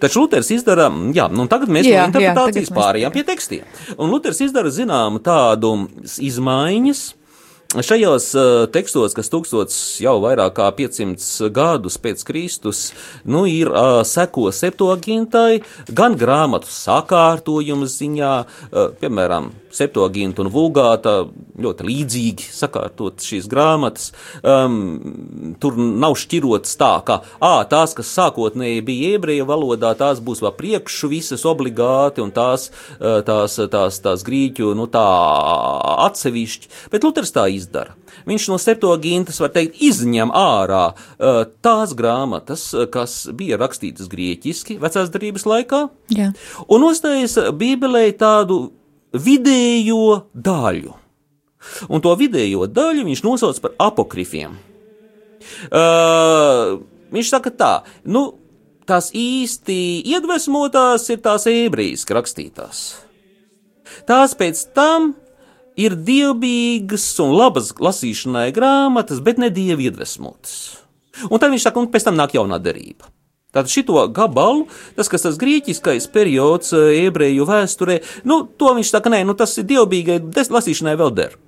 [0.00, 3.78] Taču Luters izdara, jā, nu tagad mēs jā, no interpretācijas jā, pārējām pie tekstiem.
[3.96, 5.72] Un Luters izdara zināmu tādu
[6.20, 7.00] izmaiņas,
[7.70, 8.24] Šajos
[8.74, 12.80] tekstos, kas tūkstots jau vairāk kā 500 gadus pēc Kristus,
[13.22, 13.70] nu, ir
[14.10, 18.32] seko septogintai, gan grāmatu sakārtojuma ziņā,
[18.98, 21.14] piemēram, septoginta un vulgāta
[21.60, 24.10] ļoti līdzīgi sakārtot šīs grāmatas.
[24.42, 30.42] Um, tur nav šķirots tā, ka ā, tās, kas sākotnēji bija ebreju valodā, tās būs
[30.44, 35.06] vēl priekšu visas obligāti, un tās, tās, tās, tās grīķu, nu tā
[36.08, 37.96] atsevišķi, bet Luters tā izdara.
[38.28, 44.80] Viņš no septogintas, var teikt, izņem ārā uh, tās grāmatas, uh, kas bija rakstītas grieķiski
[44.82, 46.32] vecās darbības laikā, Jā.
[46.68, 48.62] un uztais Bībelē tādu
[49.12, 50.96] vidējo daļu.
[51.92, 54.56] Un to vidējo daļu viņš nosauc par apokrifiem.
[55.70, 56.80] Uh,
[57.12, 57.72] viņš saka tā,
[58.08, 58.26] nu,
[58.88, 59.76] tās īsti
[60.08, 62.84] iedvesmotās ir tās ebrejiski rakstītās.
[64.08, 65.14] Tās pēc tam
[65.80, 70.56] ir dievbijīgas un labas lasīšanai grāmatas, bet ne dievi iedvesmotas.
[71.28, 73.10] Un tad viņš saka, un pēc tam nāk jaunā derība.
[73.50, 79.10] Tātad šito gabalu, tas, kas tas grieķiskais periods eh, ebreju vēsturē, nu, to viņš saka,
[79.10, 80.20] nē, nu, tas ir dievbijīgai
[80.54, 81.38] lasīšanai vēl der.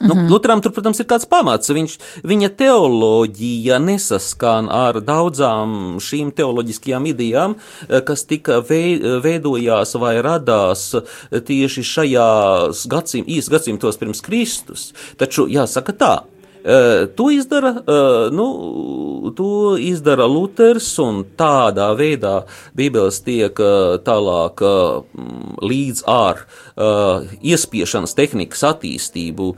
[0.00, 0.30] Nu, mm -hmm.
[0.30, 1.70] Lutheram tur, protams, ir kāds pamats.
[1.70, 7.54] Viņš, viņa teoloģija nesaskan ar daudzām šīm teoloģiskajām idejām,
[7.88, 8.60] eh, kas tika
[9.22, 10.94] veidojās vai radās
[11.30, 14.92] tieši šajā gadsim, gadsimtos pirms Kristus.
[15.16, 16.20] Taču jāsaka tā,
[16.66, 17.70] To izdara,
[18.34, 18.46] nu,
[19.38, 22.40] to izdara Luters, un tādā veidā
[22.74, 23.60] Bībeles tiek
[24.06, 24.64] tālāk
[25.62, 26.42] līdz ar
[27.38, 29.52] iespiešanas tehnikas attīstību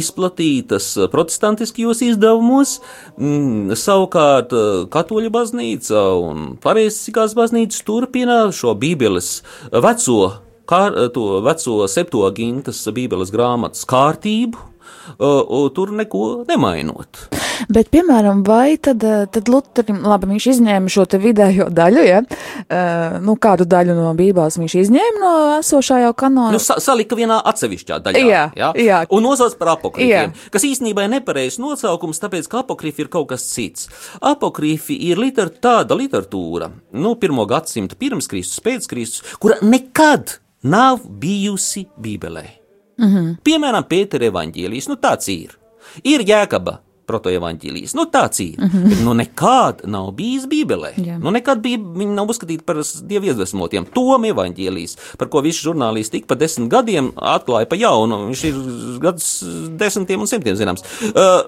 [0.00, 2.78] izplatītas protestantiskajos izdevumos.
[3.20, 4.56] Mm, savukārt
[4.96, 9.42] katoļu baznīca un pareizsikās baznīcas turpina šo Bībeles
[9.76, 10.20] veco
[10.70, 10.82] kā,
[11.14, 14.69] to veco septogintas Bībeles grāmatas kārtību,
[15.74, 17.28] tur neko nemainot.
[17.68, 19.02] Bet, piemēram, vai tad,
[19.34, 22.20] tad Lutherim, labi, viņš izņēma šo te vidējo daļu, ja?
[22.24, 26.54] Uh, nu, kādu daļu no Bībeles viņš izņēma no esošā jau kanona?
[26.54, 28.24] Nu, sa salika vienā atsevišķā daļā.
[28.24, 28.70] Jā, ja?
[28.80, 29.00] jā.
[29.12, 30.50] Un nosauc par apokrifiem, jā.
[30.54, 33.90] kas īstenībā ir nepareizs nosaukums, tāpēc, ka apokrifi ir kaut kas cits.
[34.24, 41.04] Apokrifi ir liter tāda literatūra, nu, pirmo gadsimtu pirms Kristus, pēc Kristus, kura nekad nav
[41.20, 42.59] bijusi Bībelē.
[43.00, 43.34] Mm -hmm.
[43.44, 45.56] Piemēram, Pētera evaņģēlijas, nu tāds ir.
[46.04, 46.78] Ir jēkaba
[47.10, 48.58] protoevaņģēlijas, nu tāds ir.
[48.60, 48.88] Mm -hmm.
[48.92, 50.92] Bet nu nekad nav bijis Bībelē.
[50.96, 51.18] Yeah.
[51.22, 53.86] Nu nekad bija, viņi nav uzskatīti par dievu iedvesmotiem.
[53.94, 58.54] Tom evaņģēlijas, par ko visi žurnālisti tik pa desmit gadiem atklāja pa jaunu, viņš ir
[59.00, 59.44] gadus
[59.82, 60.84] desmitiem un simtiem zināms.
[61.10, 61.40] Uh,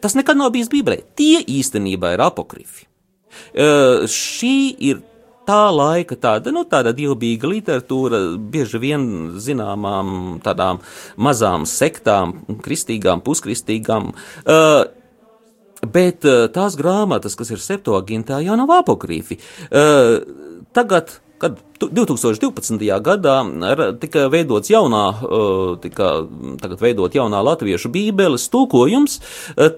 [0.00, 1.02] tas nekad nav bijis Bībelē.
[1.14, 2.86] Tie īstenībā ir apokrifi.
[3.54, 5.02] Uh, šī ir
[5.46, 9.06] tā laika tāda, nu, tāda dievbijīga literatūra, bieži vien
[9.42, 10.82] zināmām tādām
[11.16, 14.12] mazām sektām, kristīgām, puskristīgām.
[14.44, 14.84] Uh,
[15.86, 19.36] Bet uh, tās grāmatas, kas ir septogintā, jau nav apokrīfi.
[19.68, 23.00] Uh, tagad kad 2012.
[23.04, 23.36] gadā
[24.00, 25.04] tika veidots jaunā,
[25.82, 26.10] tika
[26.62, 29.18] tagad veidot jaunā latviešu bībeles tulkojums,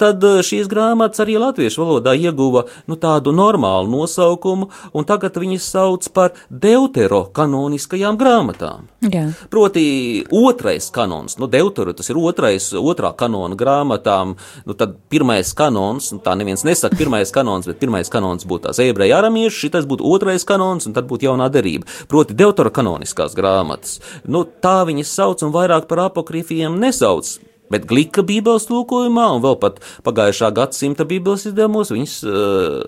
[0.01, 6.09] tad šīs grāmatas arī latviešu valodā ieguva nu, tādu normālu nosaukumu, un tagad viņas sauc
[6.15, 8.87] par deutero kanoniskajām grāmatām.
[9.09, 9.29] Jā.
[9.51, 16.13] Proti otrais kanons, nu deutero tas ir otrais, otrā kanona grāmatām, nu tad pirmais kanons,
[16.15, 20.07] nu tā neviens nesaka pirmais kanons, bet pirmais kanons būtu tās ebreja aramiešu, šitais būtu
[20.07, 21.88] otrais kanons, un tad būtu jaunā derība.
[22.11, 23.99] Proti, deuterokanoniskās grāmatas.
[24.25, 27.37] Nu, tā viņas sauc un vairāk par apokrifiem nesauc.
[27.69, 32.87] Bet glīka Bībeles tulkojumā un vēl pat pagājušā gadsimta Bībeles izdevumos viņas uh,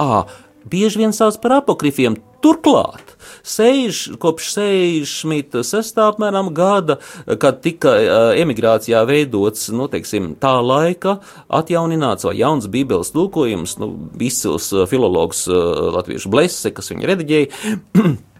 [0.00, 0.24] à,
[0.64, 2.16] bieži vien sauc par apokrifiem.
[2.44, 6.00] Turklāt, seiž, kopš 66.
[6.04, 6.98] apmēram gada,
[7.40, 7.94] kad tika
[8.36, 16.32] emigrācijā veidots, nu, teiksim, tā laika atjaunināts vai jauns bībeles tulkojums, nu, izcils filologs latviešu
[16.36, 17.74] blese, kas viņu rediģēja.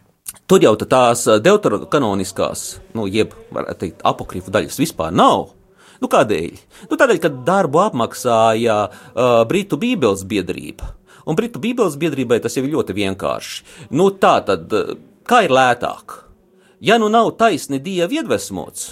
[0.45, 2.65] Tur jau tās deuterokanoniskās,
[2.97, 3.33] nu, jeb,
[3.81, 5.55] teikt, apokrifu daļas vispār nav.
[6.03, 6.59] Nu, kādēļ?
[6.91, 10.91] Nu, tādēļ, ka darbu apmaksāja uh, Britu Bībeles biedrība.
[11.25, 13.65] Un Britu Bībeles biedrībai tas jau ir ļoti vienkārši.
[13.97, 14.75] Nu, tā tad,
[15.25, 16.19] kā ir lētāk?
[16.85, 18.89] Ja nu nav taisni dievi iedvesmots,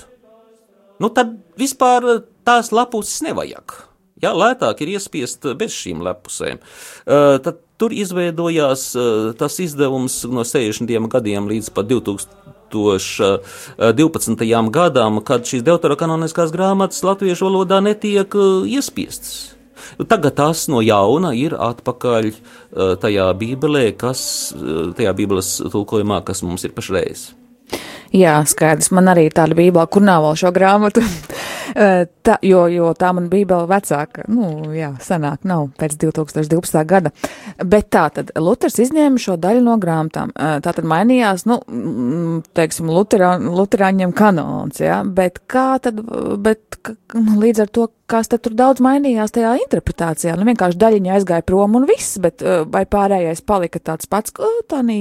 [1.03, 3.75] nu tad vispār tās lapuses nevajag.
[4.23, 6.61] Jā, lētāk ir iespiest bez šīm lepusēm.
[6.63, 10.87] Uh, tad tur izveidojās uh, tas izdevums no 60.
[11.11, 14.71] gadiem līdz pat 2012.
[14.79, 19.59] gadam, kad šīs deuterokanoniskās grāmatas latviešu valodā netiek uh, iespiestas.
[19.99, 22.31] Tagad tas no jauna ir atpakaļ
[23.03, 24.55] tajā bībelē, kas,
[24.97, 27.42] tajā bībeles tulkojumā, kas mums ir pašreiz.
[28.13, 28.91] Jā, skaidrs.
[28.93, 31.01] Man arī tāda bībele, kur nav vēl šo grāmatu.
[32.27, 36.83] tā, jo, jo tā man bībele vecāka, nu, jā, senāk nav pēc 2012.
[36.89, 37.13] gada.
[37.65, 40.35] Bet tā tad Luters izņēma šo daļu no grāmatām.
[40.37, 41.63] Tā tad mainījās, nu,
[42.53, 46.05] teiksim, Luterā, Luterāņiem kanons, jā, bet kā tad,
[46.45, 46.83] bet
[47.17, 50.37] nu, līdz ar to, kas tad tur daudz mainījās tajā interpretācijā.
[50.37, 54.37] Nu, vienkārši daļiņa aizgāja prom un viss, bet vai pārējais palika tāds pats,
[54.69, 55.01] tā nī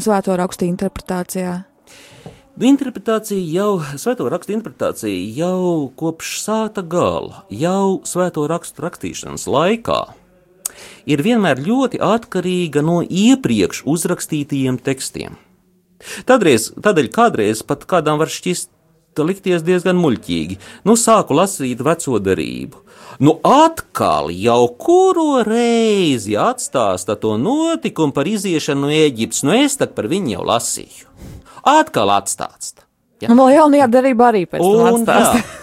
[0.00, 1.58] svēto rakstu interpretācijā?
[2.56, 9.98] Interpretācija jau, svēto rakstu interpretācija jau kopš sāta gala, jau svēto rakstu rakstīšanas laikā,
[11.04, 15.36] ir vienmēr ļoti atkarīga no iepriekš uzrakstītajiem tekstiem.
[16.24, 18.72] Tādreiz, tādēļ kādreiz pat kādām var šķist
[19.20, 20.56] likties diezgan muļķīgi.
[20.88, 22.80] Nu, sāku lasīt veco darību.
[23.20, 29.92] Nu, atkal jau kuru reizi atstāsta to notikumu par iziešanu no Eģiptes, nu es tak
[29.96, 31.06] par viņu jau lasīju
[31.66, 32.74] atkal atstāts.
[33.22, 33.30] Ja?
[33.32, 35.56] Un vēl jaunajā darbā arī pēc tam atstāts.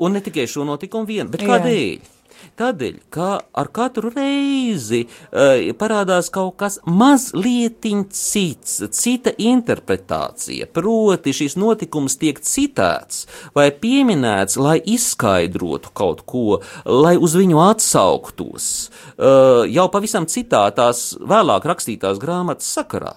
[0.00, 2.16] Un ne tikai šo notikumu vienu, bet kādēļ?
[2.60, 10.68] Tādēļ, ka ar katru reizi uh, parādās kaut kas mazliet cits, cita interpretācija.
[10.72, 18.68] Proti, šis notikums tiek citēts vai pieminēts, lai izskaidrotu kaut ko, lai uz viņu atsauktos
[19.16, 23.16] uh, jau pavisam citā tās vēlāk rakstītās grāmatas sakarā.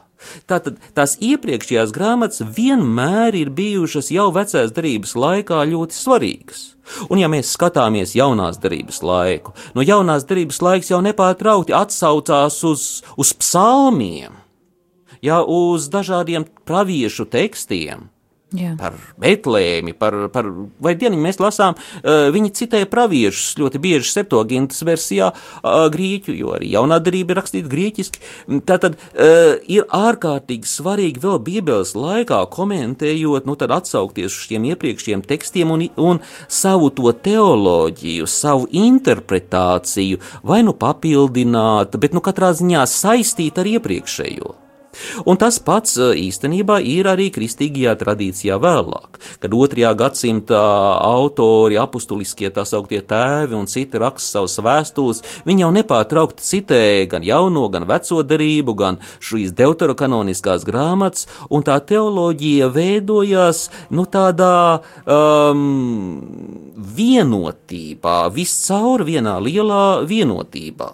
[0.50, 6.64] Tātad tās iepriekšējās grāmatas vienmēr ir bijušas jau vecās darības laikā ļoti svarīgas.
[7.08, 12.88] Un, ja mēs skatāmies jaunās darbības laiku, no jaunās darbības laiks jau nepārtraukti atsaucās uz,
[13.16, 14.36] uz psalmiem,
[15.24, 18.10] ja uz dažādiem praviešu tekstiem,
[18.54, 18.76] Jā.
[18.78, 20.48] par Betlēmi, par, par
[20.84, 26.54] vai dienu mēs lasām, uh, viņi citēja praviešus ļoti bieži septogintas versijā uh, grieķu, jo
[26.58, 28.22] arī jaunā darība ir rakstīta grieķiski.
[28.70, 35.26] Tātad uh, ir ārkārtīgi svarīgi vēl bībeles laikā komentējot, nu tad atsaukties uz šiem iepriekšējiem
[35.34, 42.86] tekstiem un, un savu to teoloģiju, savu interpretāciju vai nu papildināt, bet nu katrā ziņā
[42.90, 44.60] saistīt ar iepriekšējo.
[45.26, 50.62] Un tas pats īstenībā ir arī kristīgajā tradīcijā vēlāk, kad otrajā gadsimta
[51.04, 57.26] autori, apustuliskie tā sauktie tēvi un citi raksta savas vēstules, viņi jau nepārtraukti citēja gan
[57.28, 66.20] jauno, gan veco darību, gan šīs deuterokanoniskās grāmatas, un tā teoloģija veidojās nu, tādā um,
[66.98, 70.92] vienotībā, viscaur vienā lielā vienotībā.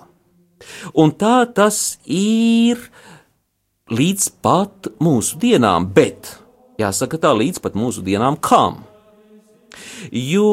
[0.93, 2.81] Un tā tas ir
[3.89, 6.35] līdz pat mūsu dienām, bet
[6.79, 8.83] jāsaka tā, līdz pat mūsu dienām kam?
[10.11, 10.49] Jo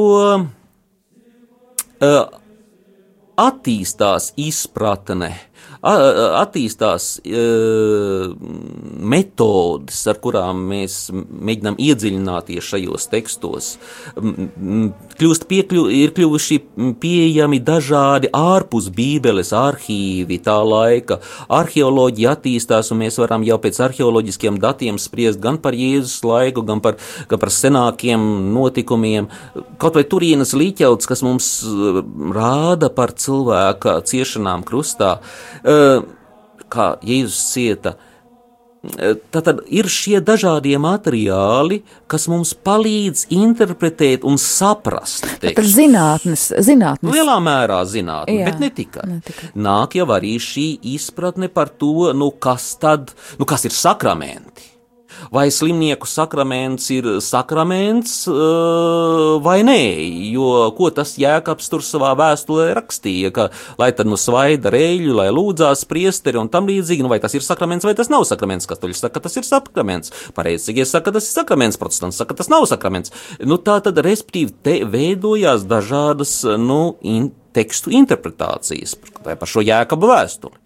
[2.00, 2.26] uh,
[3.36, 5.32] attīstās izpratne
[5.82, 7.20] attīstās
[9.06, 13.70] metodes, ar kurām mēs mēģinām iedziļināties šajos tekstos.
[14.16, 16.58] Kļūst piekļu, ir kļuvuši
[17.02, 21.20] pieejami dažādi ārpus Bībeles arhīvi tā laika.
[21.52, 26.82] Arheoloģija attīstās, un mēs varam jau pēc arheoloģiskiem datiem spriest gan par Jēzus laiku, gan
[26.84, 26.98] par,
[27.30, 28.20] gan par senākiem
[28.54, 29.28] notikumiem.
[29.80, 31.50] Kaut vai turienes līķauts, kas mums
[32.36, 35.16] rāda par cilvēka ciešanām krustā
[36.72, 37.96] kā Jēzus cieta.
[39.34, 45.26] Tad ir šie dažādie materiāli, kas mums palīdz interpretēt un saprast.
[45.42, 47.10] Ir zinātnes, zinātnes.
[47.16, 49.08] Lielā mērā zinātne, Jā, bet ne tikai.
[49.10, 49.50] ne tikai.
[49.58, 53.10] Nāk jau arī šī izpratne par to, nu kas tad,
[53.40, 54.75] nu kas ir sakramenti
[55.34, 59.78] vai slimnieku sakraments ir sakraments uh, vai nē,
[60.32, 63.48] jo ko tas jēkabs tur savā vēstulē rakstīja, ka
[63.80, 67.44] lai tad nu svaida reļu, lai lūdzās priesteri un tam līdzīgi, nu vai tas ir
[67.46, 71.80] sakraments vai tas nav sakraments, katoļi saka, tas ir sakraments, pareizīgie saka, tas ir sakraments,
[71.80, 73.14] protestants saka, tas nav sakraments.
[73.46, 80.58] Nu tā tad, respektīvi, te veidojās dažādas, nu, in, tekstu interpretācijas par šo jēkabu vēstuli.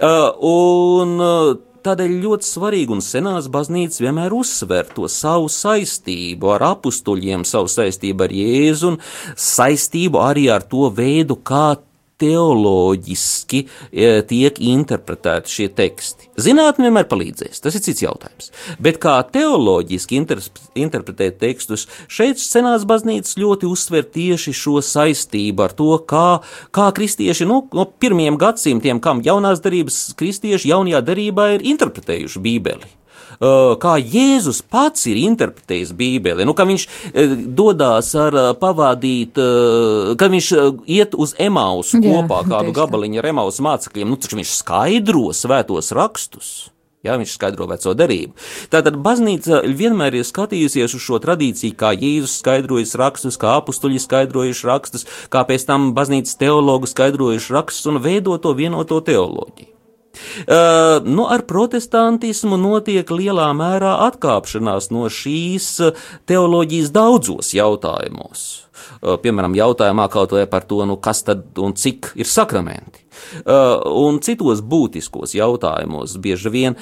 [0.00, 1.50] Uh, un, uh,
[1.80, 8.26] Tādēļ ļoti svarīgi un senās baznīcas vienmēr uzsver to savu saistību ar apstuļiem, savu saistību
[8.26, 8.98] ar Jēzu un
[9.40, 11.78] saistību arī ar to veidu, kā
[12.20, 16.30] teoloģiski e, tiek interpretēti šie teksti.
[16.40, 18.50] Zinātnē vienmēr palīdzēs, tas ir cits jautājums.
[18.82, 20.42] Bet kā teoloģiski inter
[20.78, 26.40] interpretēt tekstus, šeit senās baznīcas ļoti uzsver tieši šo saistību ar to, kā,
[26.74, 32.99] kā kristieši nu, no pirmiem gadsimtiem, kam jaunās darības kristieši jaunajā darībā ir interpretējuši Bībeli
[33.40, 36.86] kā Jēzus pats ir interpretējis Bībeli, nu, ka viņš
[37.56, 39.38] dodas ar pavadīt,
[40.20, 40.50] ka viņš
[40.90, 46.52] iet uz Emausu kopā kādu gabaliņu ar Emausu mācekļiem, nu, taču viņš skaidro svētos rakstus.
[47.00, 48.34] Jā, viņš skaidro veco derību.
[48.68, 54.68] Tātad baznīca vienmēr ir skatījusies uz šo tradīciju, kā Jēzus skaidrojas rakstus, kā apustuļi skaidrojuši
[54.68, 59.69] rakstus, kā pēc tam baznīcas teologu skaidrojuši rakstus un veido to vienoto teoloģiju.
[60.46, 65.68] Nu, ar protestantismu notiek lielā mērā atkāpšanās no šīs
[66.30, 68.48] teoloģijas daudzos jautājumos.
[69.00, 73.04] Piemēram, jautājumā kaut vai par to, nu, kas tad un cik ir sakramenti.
[73.44, 76.78] Un citos būtiskos jautājumos bieži vien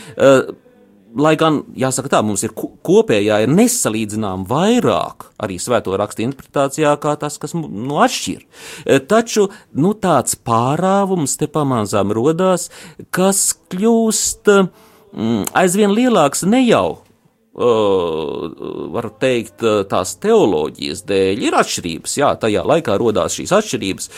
[1.17, 7.15] lai gan, jāsaka tā, mums ir kopējā, ir nesalīdzinām vairāk arī svēto rakstu interpretācijā, kā
[7.21, 8.45] tas, kas nu, atšķir.
[8.85, 9.49] E, taču
[9.79, 12.69] nu, tāds pārāvums te pamazām rodās,
[13.15, 16.99] kas kļūst mm, aizvien lielāks ne jau
[17.59, 22.17] var teikt, tās teoloģijas dēļ ir atšķirības.
[22.21, 24.11] Jā, tajā laikā radās šīs atšķirības,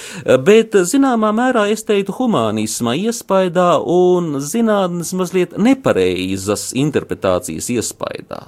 [0.47, 8.45] bet zināmā mērā es teiktu humanisma iespaidā un zinātnes mazliet nepareizas interpretācijas iespaidā.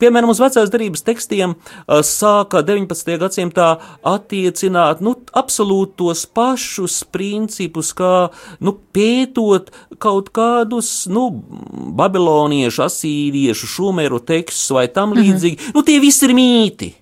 [0.00, 1.54] Piemēram, uz vecās darības tekstiem
[2.06, 3.16] sāka 19.
[3.20, 3.68] gadsimtā
[4.06, 8.30] attiecināt nu, absolūti tos pašus principus, kā
[8.64, 9.68] nu, pētot
[10.00, 11.28] kaut kādus nu,
[12.00, 15.20] babiloniešu, asīriešu, šumeru tekstus vai tam mhm.
[15.20, 15.56] līdzīgi.
[15.56, 15.76] -hmm.
[15.76, 16.92] Nu, tie visi ir mīti.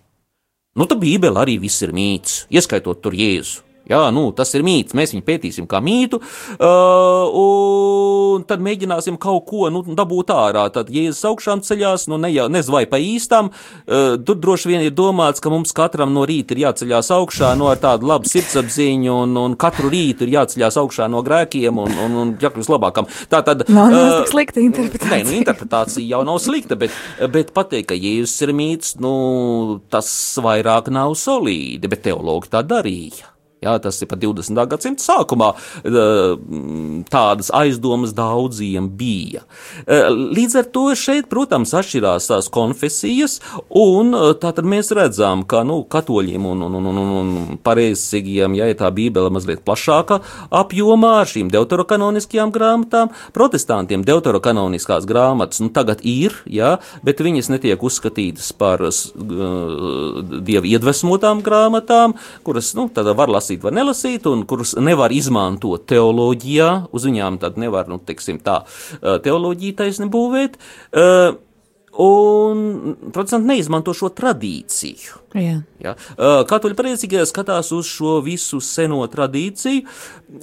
[0.79, 3.68] Nu, tā Bībele arī viss ir mīts, ieskaitot tur Jēzu.
[3.89, 4.97] Jā, nu, tas ir mīts.
[4.97, 10.67] Mēs viņu pētīsim kā mītu, uh, un tad mēģināsim kaut ko nu, dabūt ārā.
[10.75, 14.85] Tad, Jēzus augšām ceļās, nu, ne jau nezinu, vai pa īstam, uh, tur droši vien
[14.85, 18.29] ir domāts, ka mums katram no rīta ir jāceļās augšā no nu, ar tādu labu
[18.29, 23.09] sirdsapziņu, un, un katru rītu ir jāceļās augšā no grēkiem un, un, un jākļūst labākam.
[23.33, 23.65] Tā tad.
[23.73, 25.15] Nav uh, tik slikta interpretācija.
[25.17, 26.93] Nē, nu, interpretācija jau nav slikta, bet,
[27.33, 29.17] bet pateikt, ka Jēzus ir mīts, nu,
[29.89, 30.13] tas
[30.45, 33.38] vairāk nav solīdi, bet teologi tā darīja.
[33.59, 34.55] Jā, tas ir pat 20.
[34.71, 35.49] gadsimta sākumā.
[37.11, 39.43] Tādas aizdomas daudziem bija.
[39.89, 43.41] Līdz ar to šeit, protams, atšķirās tās konfesijas,
[43.75, 48.93] un tātad mēs redzam, ka nu, katoļiem un, un, un, un, un pareizsīgiem, ja tā
[48.95, 50.21] bībele mazliet plašāka
[50.55, 58.53] apjomā šīm deuterokanoniskajām grāmatām, protestantiem deuterokanoniskās grāmatas nu, tagad ir, jā, bet viņas netiek uzskatītas
[58.55, 62.15] par uh, dievu iedvesmotām grāmatām,
[62.47, 66.89] kuras nu, var lasīt lasīt, var nelasīt, un kurus nevar izmantot teoloģijā.
[66.93, 68.63] Uz viņām tad nevar, nu, teiksim, tā
[69.01, 70.59] teoloģija taisni būvēt.
[71.99, 72.61] Un
[73.11, 75.17] protestanti neizmanto šo tradīciju.
[75.35, 75.57] Jā.
[75.83, 75.95] Ja?
[76.47, 79.83] Katoļu pareizīgie skatās uz šo visu seno tradīciju,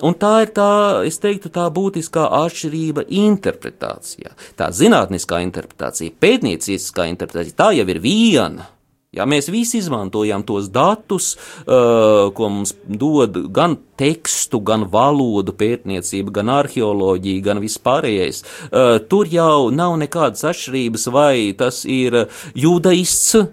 [0.03, 0.67] un tā ir tā,
[1.07, 4.35] es teiktu, tā būtiskā atšķirība interpretācijā.
[4.59, 8.67] Tā zinātniskā interpretācija, pētnieciskā interpretācija, tā jau ir viena.
[9.15, 16.33] Ja, mēs visi izmantojam tos datus, uh, ko mums dod gan tekstu, gan valodu pētniecība,
[16.41, 18.43] gan arheoloģija, gan vispārējais.
[18.67, 23.45] Uh, tur jau nav nekādas atšķirības, vai tas ir jūdaists.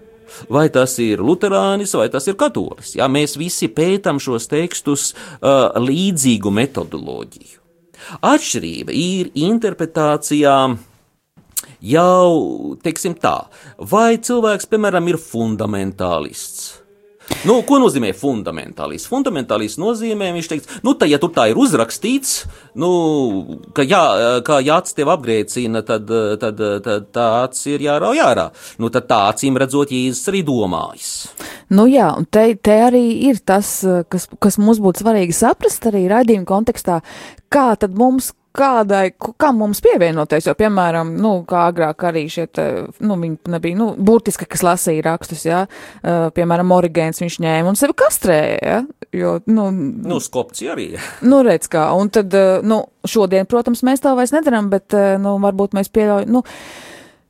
[0.49, 2.95] Vai tas ir luterānis, vai tas ir katolis.
[2.97, 7.59] Ja, mēs visi pētām šos tekstus uh, līdzīgu metodoloģiju.
[8.25, 10.81] Atšķirība ir interpretācijā uh,
[11.93, 13.35] jau, teiksim tā,
[13.77, 16.83] vai cilvēks, piemēram, ir fundamentālists.
[17.47, 19.07] Nu, ko nozīmē fundamentālists?
[19.11, 22.33] Fundamentālists nozīmē, viņš teiks, nu, tā, ja tur tā ir uzrakstīts,
[22.79, 22.89] nu,
[23.75, 24.01] ka jā,
[24.47, 26.11] kā jāts tev apgrēcina, tad,
[26.41, 28.49] tad, tad tāds ir jārauj ārā.
[28.81, 31.11] Nu, tad tā acīm redzot, Jēzus arī domājis.
[31.73, 33.79] Nu jā, un te, te arī ir tas,
[34.11, 36.99] kas, kas mums būtu svarīgi saprast arī raidījuma kontekstā,
[37.53, 42.65] kā tad mums kādai, kam mums pievienoties, jo, piemēram, nu, kā agrāk arī te,
[43.03, 47.79] nu, viņi nebija, nu, burtiski, kas lasīja rakstus, jā, uh, piemēram, Origēns viņš ņēma un
[47.79, 48.79] sevi kastrēja, jā,
[49.19, 49.69] jo, nu.
[49.73, 50.89] Nu, skopci arī.
[51.33, 55.15] Nu, redz kā, un tad, uh, nu, šodien, protams, mēs tā vairs nedaram, bet, uh,
[55.21, 56.43] nu, varbūt mēs pieļaujam, nu,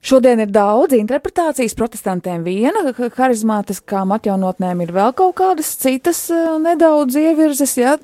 [0.03, 2.81] Šodien ir daudz interpretācijas, protestantiem viena,
[3.15, 6.25] harizmātiskām atjaunotnēm ir vēl kaut kādas citas
[6.63, 7.95] nedaudz ievirzes, jā.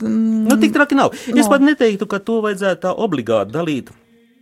[0.00, 1.12] Nu, tik traki nav.
[1.28, 1.36] No.
[1.40, 3.92] Es pat neteiktu, ka to vajadzētu tā obligāti dalīt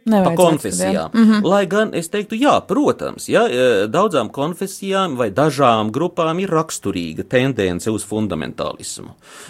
[0.04, 1.10] Pa konfesijām.
[1.14, 1.44] Mm -hmm.
[1.44, 7.22] Lai gan es teiktu, jā, protams, ja, e, daudzām konfesijām vai dažām grupām ir raksturīga
[7.28, 9.08] tendence uz fundamentālismu.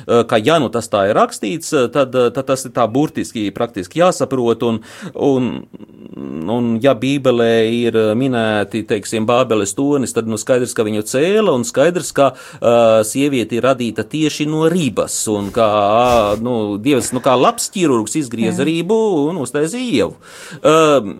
[0.08, 3.50] E, Kā ja nu tas tā ir rakstīts, e, tad, tad tas ir tā burtiski,
[3.50, 4.62] praktiski jāsaprot.
[4.62, 4.80] Un,
[5.14, 5.66] un,
[6.50, 11.64] un ja Bībelē ir minēti, teiksim, Bābeles tonis, tad nu skaidrs, ka viņu cēla un
[11.64, 17.40] skaidrs, ka uh, sieviete ir radīta tieši no ribas un kā, nu, Dievs, nu, kā
[17.40, 18.94] labs ķirurgs izgrieza ribu
[19.28, 20.16] un uztaisīja ievu.
[20.62, 21.16] Um,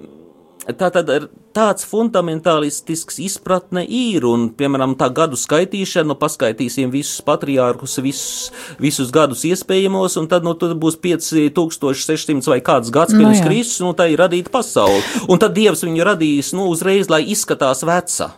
[0.63, 1.25] Tā tad ir
[1.57, 9.11] tāds fundamentālistisks izpratne ir, un, piemēram, tā gadu skaitīšana, nu, paskaitīsim visus patriārkus, visus, visus
[9.15, 13.49] gadus iespējamos, un tad, nu, tad būs 5600 vai kāds gads pirms jā.
[13.49, 15.03] Kristus, nu, tā ir radīta pasaule.
[15.27, 18.31] Un tad Dievs viņu radīs, nu, uzreiz, lai izskatās veca.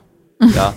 [0.55, 0.69] Jā,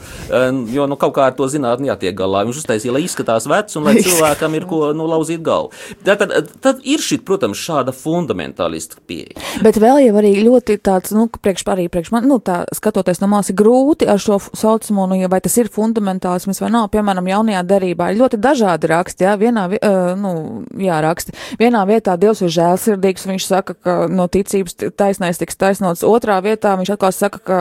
[0.73, 2.43] jo nu, kaut kā ar to zinātnē jātiek galā.
[2.47, 5.71] Viņš uztaisīja, lai izskatās vecs un lai cilvēkam ir ko nu, lauzīt galvu.
[6.07, 9.37] Tad, tad, tad ir šī, protams, šāda fundamentālista pieeja.
[9.65, 13.29] Bet vēl jau arī ļoti tāds, nu, priekš arī priekš man, nu, tā skatoties no
[13.31, 17.63] malas, ir grūti ar šo saucamo, nu, vai tas ir fundamentālisms vai nav, piemēram, jaunajā
[17.67, 20.33] derībā ir ļoti dažādi raksti, jā, vienā, vi- uh, nu,
[20.79, 21.35] jā, raksti.
[21.59, 26.05] Vienā vietā Dievs ir žēlsirdīgs, viņš saka, ka no ticības taisnais tiks taisnots.
[26.07, 27.59] Otrā vietā viņš atkal saka, ka,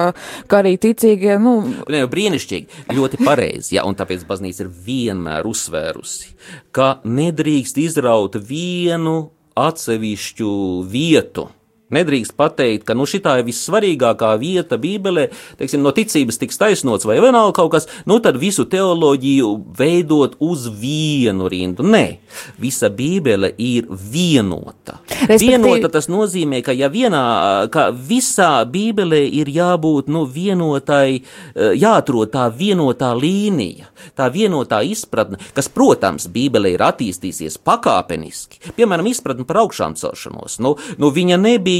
[0.49, 1.57] ka arī ticīgie, nu,
[1.97, 3.77] Ne, jau brīnišķīgi, ļoti pareizi.
[3.79, 6.35] Ja, un tāpēc baznīca ir vienmēr uzsvērusi,
[6.77, 10.51] ka nedrīkst izraut vienu atsevišķu
[10.93, 11.47] vietu.
[11.87, 17.21] Nedrīkst pateikt, ka nu, šī ir vissvarīgākā vieta Bībelē, teiksim, no ticības tiks taisnots vai
[17.23, 21.87] vienalga kaut kas, nu tad visu teoloģiju veidot uz vienu rindu.
[21.87, 22.19] Nē,
[22.59, 24.99] visa Bībele ir vienota.
[25.29, 31.23] Respektīvi- Vienota tas nozīmē, ka ja vienā, ka visā Bībelē ir jābūt nu, vienotai,
[31.55, 33.87] eh, jāatrod tā vienotā līnija,
[34.19, 38.75] tā vienotā izpratne, kas, protams, Bībelē ir attīstīsies pakāpeniski.
[38.75, 40.59] Piemēram, izpratne par augšām celšanos.
[40.59, 41.76] Nu, nu, viņa nebija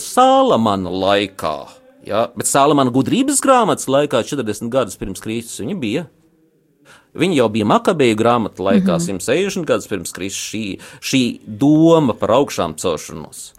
[0.00, 1.54] Sālamana laikā.
[2.04, 6.04] Ja, bet Sālamana gudrības grāmatas laikā, 40 gadus pirms Kristus, viņa bija.
[7.14, 9.20] Viņa jau bija Makabeju grāmatā laikā, mm -hmm.
[9.22, 13.52] 160 gadus pirms Kristus, šī, šī doma par augšām celšanos.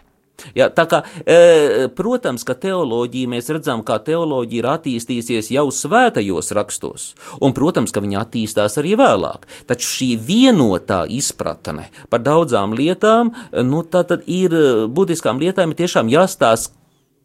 [0.56, 6.52] Ja, tā kā, e, protams, ka teoloģija mēs redzam, kā teoloģija ir attīstījusies jau svētajos
[6.56, 7.06] rakstos,
[7.40, 9.48] un, protams, ka viņa attīstās arī vēlāk.
[9.70, 13.32] Taču šī vienotā izpratne par daudzām lietām,
[13.64, 16.74] nu, tā tad ir e, būtiskām lietām, ir tiešām jāstāsta,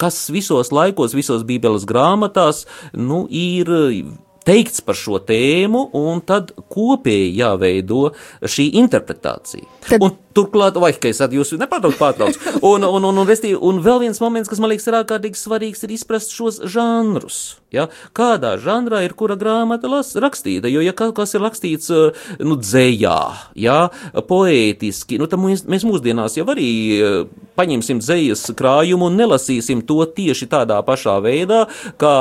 [0.01, 2.63] kas visos laikos, visos Bībeles grāmatās,
[2.97, 3.69] nu, ir
[4.47, 9.67] teikts par šo tēmu, un tad kopēji jāveido šī interpretācija.
[9.89, 12.39] Tad- Un turklāt, vai es at jūs nepārtraukt pārtraucu,
[12.71, 15.83] un, un, un, un, restīvi, un vēl viens moments, kas man liekas ir ārkārtīgi svarīgs,
[15.85, 17.41] ir izprast šos žanrus.
[17.71, 17.87] Ja?
[18.17, 22.57] Kādā žanrā ir kura grāmata las, rakstīta, jo, ja kaut kas ir rakstīts, eh, nu,
[22.59, 23.19] dzējā,
[23.55, 23.77] ja,
[24.27, 27.15] poētiski, nu, tad mēs, mēs mūsdienās jau arī eh,
[27.59, 31.63] paņemsim dzējas krājumu un nelasīsim to tieši tādā pašā veidā,
[32.01, 32.15] kā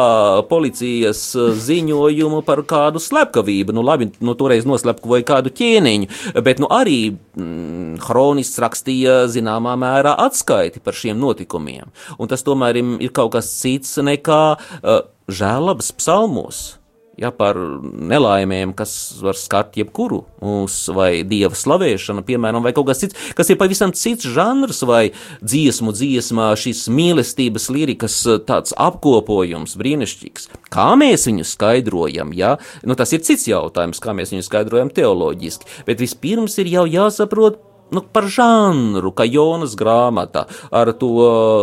[0.50, 3.74] policijas eh, ziņojumu par kādu slepkavību.
[3.74, 10.16] Nu, labi, nu, toreiz noslepkavoja kādu ķēniņu, bet, nu, arī mm, Hronists rakstīja zināmā mērā
[10.26, 11.92] atskaiti par šiem notikumiem.
[12.18, 16.80] Un tas tomēr ir, ir kaut kas cits nekā uh, žēlabas psalmos.
[17.20, 23.02] Ja, par nelaimēm, kas var skart jebkuru mūsu, vai dieva slavēšanu, piemēram, vai kaut kas
[23.02, 25.10] cits, kas ir pavisam cits žanrs, vai
[25.44, 30.48] dziesmu dziesmā, šis mīlestības lirikas uh, tāds apkopojums, brīnišķīgs.
[30.72, 32.54] Kā mēs viņu skaidrojam, ja?
[32.88, 37.60] nu, tas ir cits jautājums, kā mēs viņu skaidrojam teoloģiski, bet vispirms ir jau jāsaprot
[37.94, 41.10] nu, par žanru, kā Jonas grāmatā, ar to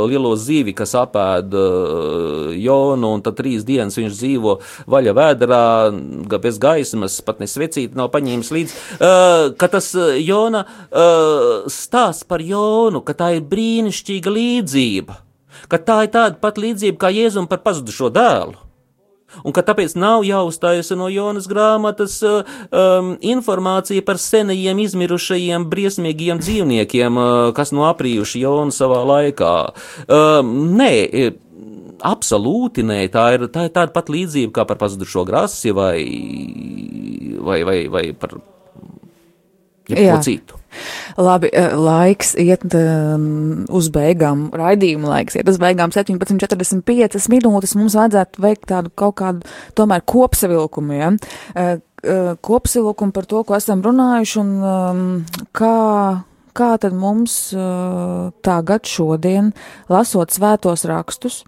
[0.09, 4.57] lielo zīvi, kas apēda uh, Jonu, un tad trīs dienas viņš dzīvo
[4.89, 5.63] vaļa vēderā,
[6.37, 8.77] bez gaismas, pat ne svecīti nav paņēmis līdzi.
[8.97, 15.19] Uh, ka tas uh, Jona uh, stāsts par Jonu, ka tā ir brīnišķīga līdzība,
[15.71, 18.66] ka tā ir tāda pat līdzība kā Jēzum par pazudušo dēlu.
[19.43, 27.19] Un ka tāpēc nav jāuzstājas no Jonas grāmatas um, informācija par senajiem, izmirušajiem, briesmīgiem dzīvniekiem,
[27.19, 29.53] uh, kas no aprījuši Jonu savā laikā.
[30.07, 31.31] Um, nē, e,
[32.07, 35.97] absolūti nē, tā ir, tā ir tāda pat līdzība kā par pazudušo grasi vai,
[37.41, 38.37] vai, vai, vai par
[39.89, 40.56] jebko citu.
[41.17, 47.75] Labi, eh, laiks iet um, uz beigām, raidījuma laiks iet uz beigām 17,45 minūtes.
[47.79, 51.11] Mums vajadzētu veikt tādu kaut kādu tomēr kopsavilkumu, ja?
[51.55, 55.05] Eh, eh, kopsavilkumu par to, ko esam runājuši un um,
[55.57, 56.23] kā.
[56.57, 59.51] Kā tad mums uh, tagad, šodien,
[59.93, 61.43] lasot svētos rakstus,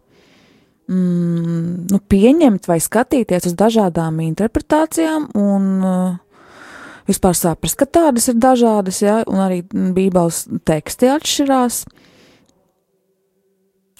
[0.85, 6.13] mm, nu, pieņemt vai skatīties uz dažādām interpretācijām un uh,
[7.09, 11.83] vispār saprast, ka tādas ir dažādas, ja, un arī Bībeles teksti atšķirās.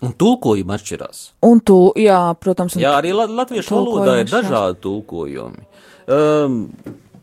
[0.05, 1.23] Un tulkojumi atšķirās.
[1.49, 5.65] Un tu, jā, protams, un Jā, arī la latviešu valodā ir dažādi tulkojumi.
[6.09, 6.61] Um,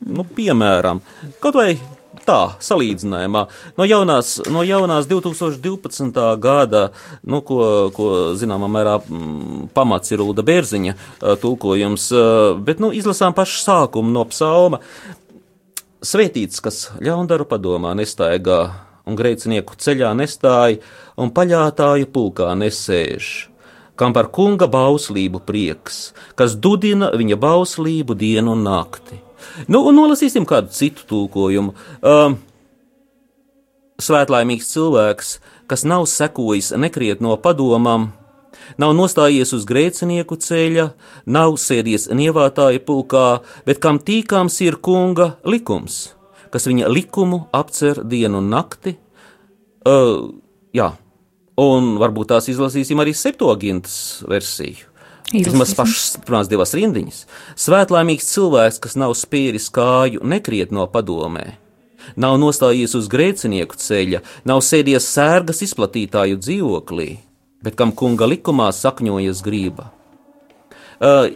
[0.07, 1.01] nu, piemēram,
[1.41, 1.71] kaut vai
[2.27, 3.43] tā, salīdzinājumā,
[3.79, 6.21] no jaunās, no jaunās 2012.
[6.43, 6.89] gada,
[7.25, 7.61] nu, ko,
[7.97, 13.63] ko zināmā mērā mm, pamats ir Ulda Bērziņa uh, tulkojums, uh, bet, nu, izlasām pašu
[13.63, 14.83] sākumu no psalma.
[16.07, 18.61] Svētīts, kas ļaundaru padomā nestaigā,
[19.07, 20.79] un grēcinieku ceļā nestāja,
[21.19, 23.31] un paļātāju pulkā nesēž,
[23.99, 29.19] kam par kunga bauslību prieks, kas dudina viņa bauslību dienu un nakti.
[29.67, 31.75] Nu, un nolasīsim kādu citu tulkojumu.
[32.03, 32.39] Um,
[33.97, 35.29] Svētlaimīgs cilvēks,
[35.71, 38.11] kas nav sekojis nekrietno padomam,
[38.81, 40.91] nav nostājies uz grēcinieku ceļa,
[41.27, 46.17] nav sēdies nievātāja pulkā, bet kam tīkams ir kunga likums,
[46.53, 48.97] kas viņa likumu apcer dienu un nakti.
[49.87, 50.35] Uh,
[50.75, 50.91] jā,
[51.61, 54.93] un varbūt tās izlasīsim arī septogintas versiju.
[55.35, 57.25] Vismaz pašas pirmās divas rindiņas.
[57.59, 61.57] Svētlaimīgs cilvēks, kas nav spēris kāju nekrietno padomē,
[62.15, 67.09] nav nostājies uz grēcinieku ceļa, nav sēdies sērgas izplatītāju dzīvoklī,
[67.65, 69.93] bet kam kunga likumā sakņojas grība.
[70.97, 71.29] Uh,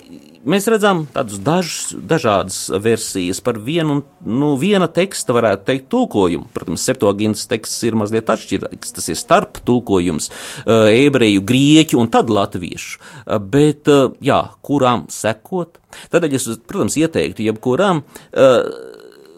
[0.49, 6.49] mēs redzam dažus, dažādas versijas par vienu, un, nu, viena teksta, varētu teikt, tulkojumu.
[6.55, 8.95] Protams, septogins teksts ir mazliet atšķirīgs.
[8.97, 10.31] Tas ir starp tulkojums,
[10.67, 13.01] ebreju, grieķu un tad latviešu.
[13.53, 13.91] Bet,
[14.25, 15.77] jā, kurām sekot?
[16.13, 18.05] Tādēļ es, protams, ieteiktu jebkuram.
[18.33, 18.90] Uh,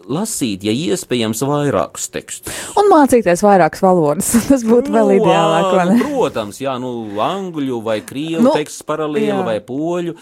[0.03, 2.55] Lasīt, ja iespējams, vairākus tekstus.
[2.79, 4.33] Un mācīties vairākas valodas.
[4.49, 5.67] Tas būtu vēl ideālāk.
[5.77, 5.97] vai ne?
[6.01, 6.93] Nu, protams, jā, nu,
[7.23, 9.43] angļu vai krievu Nu, nu, teksts paralēli jā.
[9.47, 10.15] vai poļu.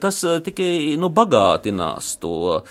[0.00, 0.70] Tas tikai
[1.00, 2.62] nu, bagātinās to.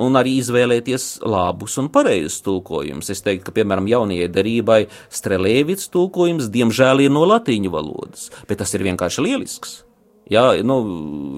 [0.00, 3.10] Un arī izvēlēties labus un pareizus tulkojumus.
[3.12, 4.80] Es teiktu, ka, piemēram, jaunajai derībai
[5.12, 9.80] Strelēvits tulkojums, diemžēl, ir no latīņu valodas, bet tas ir vienkārši lielisks.
[10.30, 10.76] Jā, nu,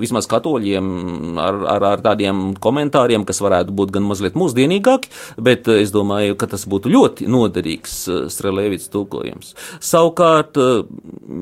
[0.03, 5.09] vismaz katoļiem ar, ar, ar tādiem komentāriem, kas varētu būt gan mazliet mūsdienīgāki,
[5.41, 9.55] bet eh, es domāju, ka tas būtu ļoti noderīgs eh, Strelēvits tulkojums.
[9.81, 10.85] Savukārt, eh,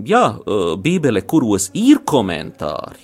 [0.06, 0.24] jā,
[0.80, 3.02] Bībele, kuros ir komentāri,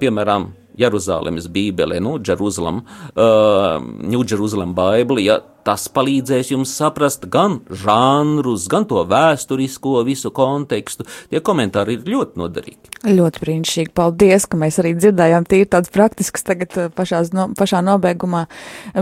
[0.00, 2.82] piemēram, Jeruzalemes Bībele, nu, Jerusalem,
[3.14, 10.32] uh, New Jerusalem Bible, ja tas palīdzēs jums saprast gan žanrus, gan to vēsturisko visu
[10.34, 12.94] kontekstu, tie komentāri ir ļoti noderīgi.
[13.18, 13.94] Ļoti brīnišķīgi.
[13.98, 18.46] Paldies, ka mēs arī dzirdējām tīri tāds praktisks tagad eh, pašās, no, pašā nobeigumā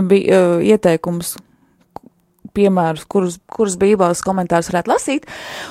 [0.09, 1.37] bija uh, ieteikums
[2.57, 5.27] piemērus, kurus, kurus bībeles komentārus varētu lasīt,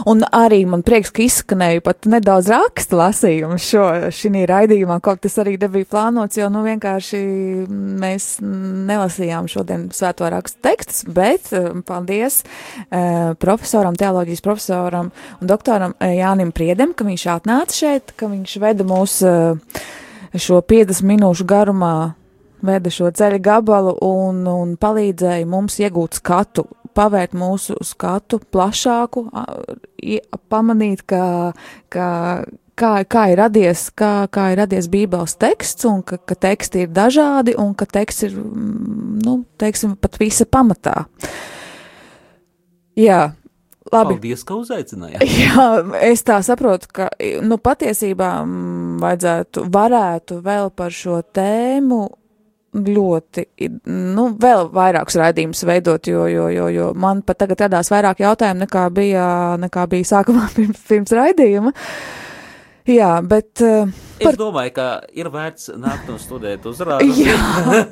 [0.08, 5.38] un arī man prieks, ka izskanēja pat nedaudz raksta lasījumu šo, šī raidījumā, kaut tas
[5.42, 7.20] arī nebija plānots, jo, nu, vienkārši
[8.02, 15.10] mēs nelasījām šodien svēto rakstu tekstus, bet eh, paldies eh, profesoram, teoloģijas profesoram
[15.40, 19.82] un doktoram eh, Jānim Priedem, ka viņš atnāca šeit, ka viņš veda mūs eh,
[20.36, 21.96] šo 50 minūšu garumā
[22.68, 29.26] veda šo ceļa gabalu un, un palīdzēja mums iegūt skatu, pavērt mūsu skatu plašāku,
[30.50, 31.52] pamanīt, ka,
[31.92, 32.08] ka,
[32.78, 36.92] kā, kā ir radies, kā, kā ir radies Bībeles teksts, un ka, ka teksti ir
[36.96, 41.02] dažādi, un ka teksts ir, mm, nu, teiksim, pat visa pamatā.
[42.96, 43.34] Jā,
[43.92, 44.16] labi.
[44.16, 45.24] Paldies, ka uzaicinājāt!
[45.44, 45.66] Jā,
[46.08, 47.10] es tā saprotu, ka
[47.44, 52.06] nu, patiesībā mm, vajadzētu, varētu vēl par šo tēmu
[52.84, 53.46] ļoti,
[53.88, 58.66] nu, vēl vairākus raidījumus veidot, jo, jo, jo, jo man pat tagad radās vairāk jautājumu
[58.66, 59.26] nekā bija,
[59.62, 61.72] nekā bija sākumā pirms, pirms raidījuma.
[62.86, 63.50] Jā, bet.
[63.66, 63.88] uh,
[64.22, 64.84] Es domāju, ka
[65.18, 67.08] ir vērts nākt un studēt uzrādu.
[67.18, 67.82] Jā,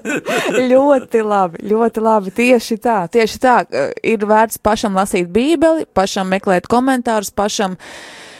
[0.71, 2.33] ļoti labi, ļoti labi.
[2.37, 3.57] Tieši tā, tieši tā.
[3.75, 8.34] eh, Ir vērts pašam lasīt Bībeli, pašam meklēt komentārus, pašam, mm,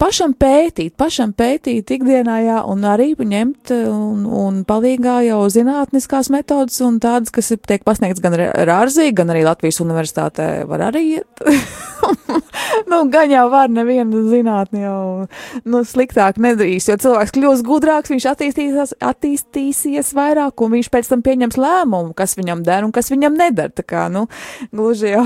[0.00, 6.30] pašam pētīt, pašam pētīt ikdienā, jā, un arī ņemt eh, un, un palīgā jau zinātniskās
[6.34, 11.44] metodas un tādas, kas tiek pasniegts gan Rārzī, gan arī Latvijas universitātē var arī iet.
[12.90, 15.26] nu, gan jau var nevienu zinātni jau
[15.64, 21.24] nu, sliktāk nedarīs, jo cilvēks kļūs gudrāks, viņš attīstīsies, attīstīsies vairāk, un viņš pēc tam
[21.26, 23.72] pieņems lēmumu, kas viņam der un kas viņam nedara.
[23.74, 24.26] Tā kā, nu,
[24.74, 25.24] gluži jau.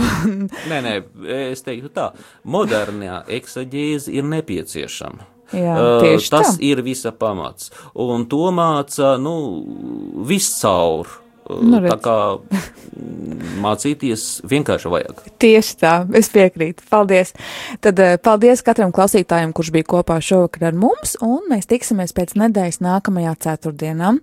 [0.70, 0.94] Nē, nē,
[1.50, 2.10] es teiktu tā,
[2.48, 5.34] modernā eksaģēze ir nepieciešama.
[5.48, 6.60] Jā, Uh, tas tā.
[6.60, 7.70] ir visa pamats.
[7.96, 9.34] Un to māca nu,
[10.28, 11.08] viscaur.
[11.48, 12.02] Nu, tā redz.
[12.04, 15.22] kā mm, mācīties vienkārši vajag.
[15.40, 16.84] Tieši tā, es piekrītu.
[16.92, 17.34] Paldies.
[17.84, 22.36] Tad eh, paldies katram klausītājam, kurš bija kopā šovakar ar mums, un mēs tiksimies pēc
[22.38, 24.14] nedēļas nākamajā ceturtdienā.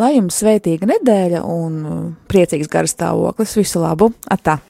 [0.00, 3.58] Lai jums svētīga nedēļa un eh, priecīgs garas stāvoklis.
[3.60, 4.12] Visu labu!
[4.30, 4.60] Atā!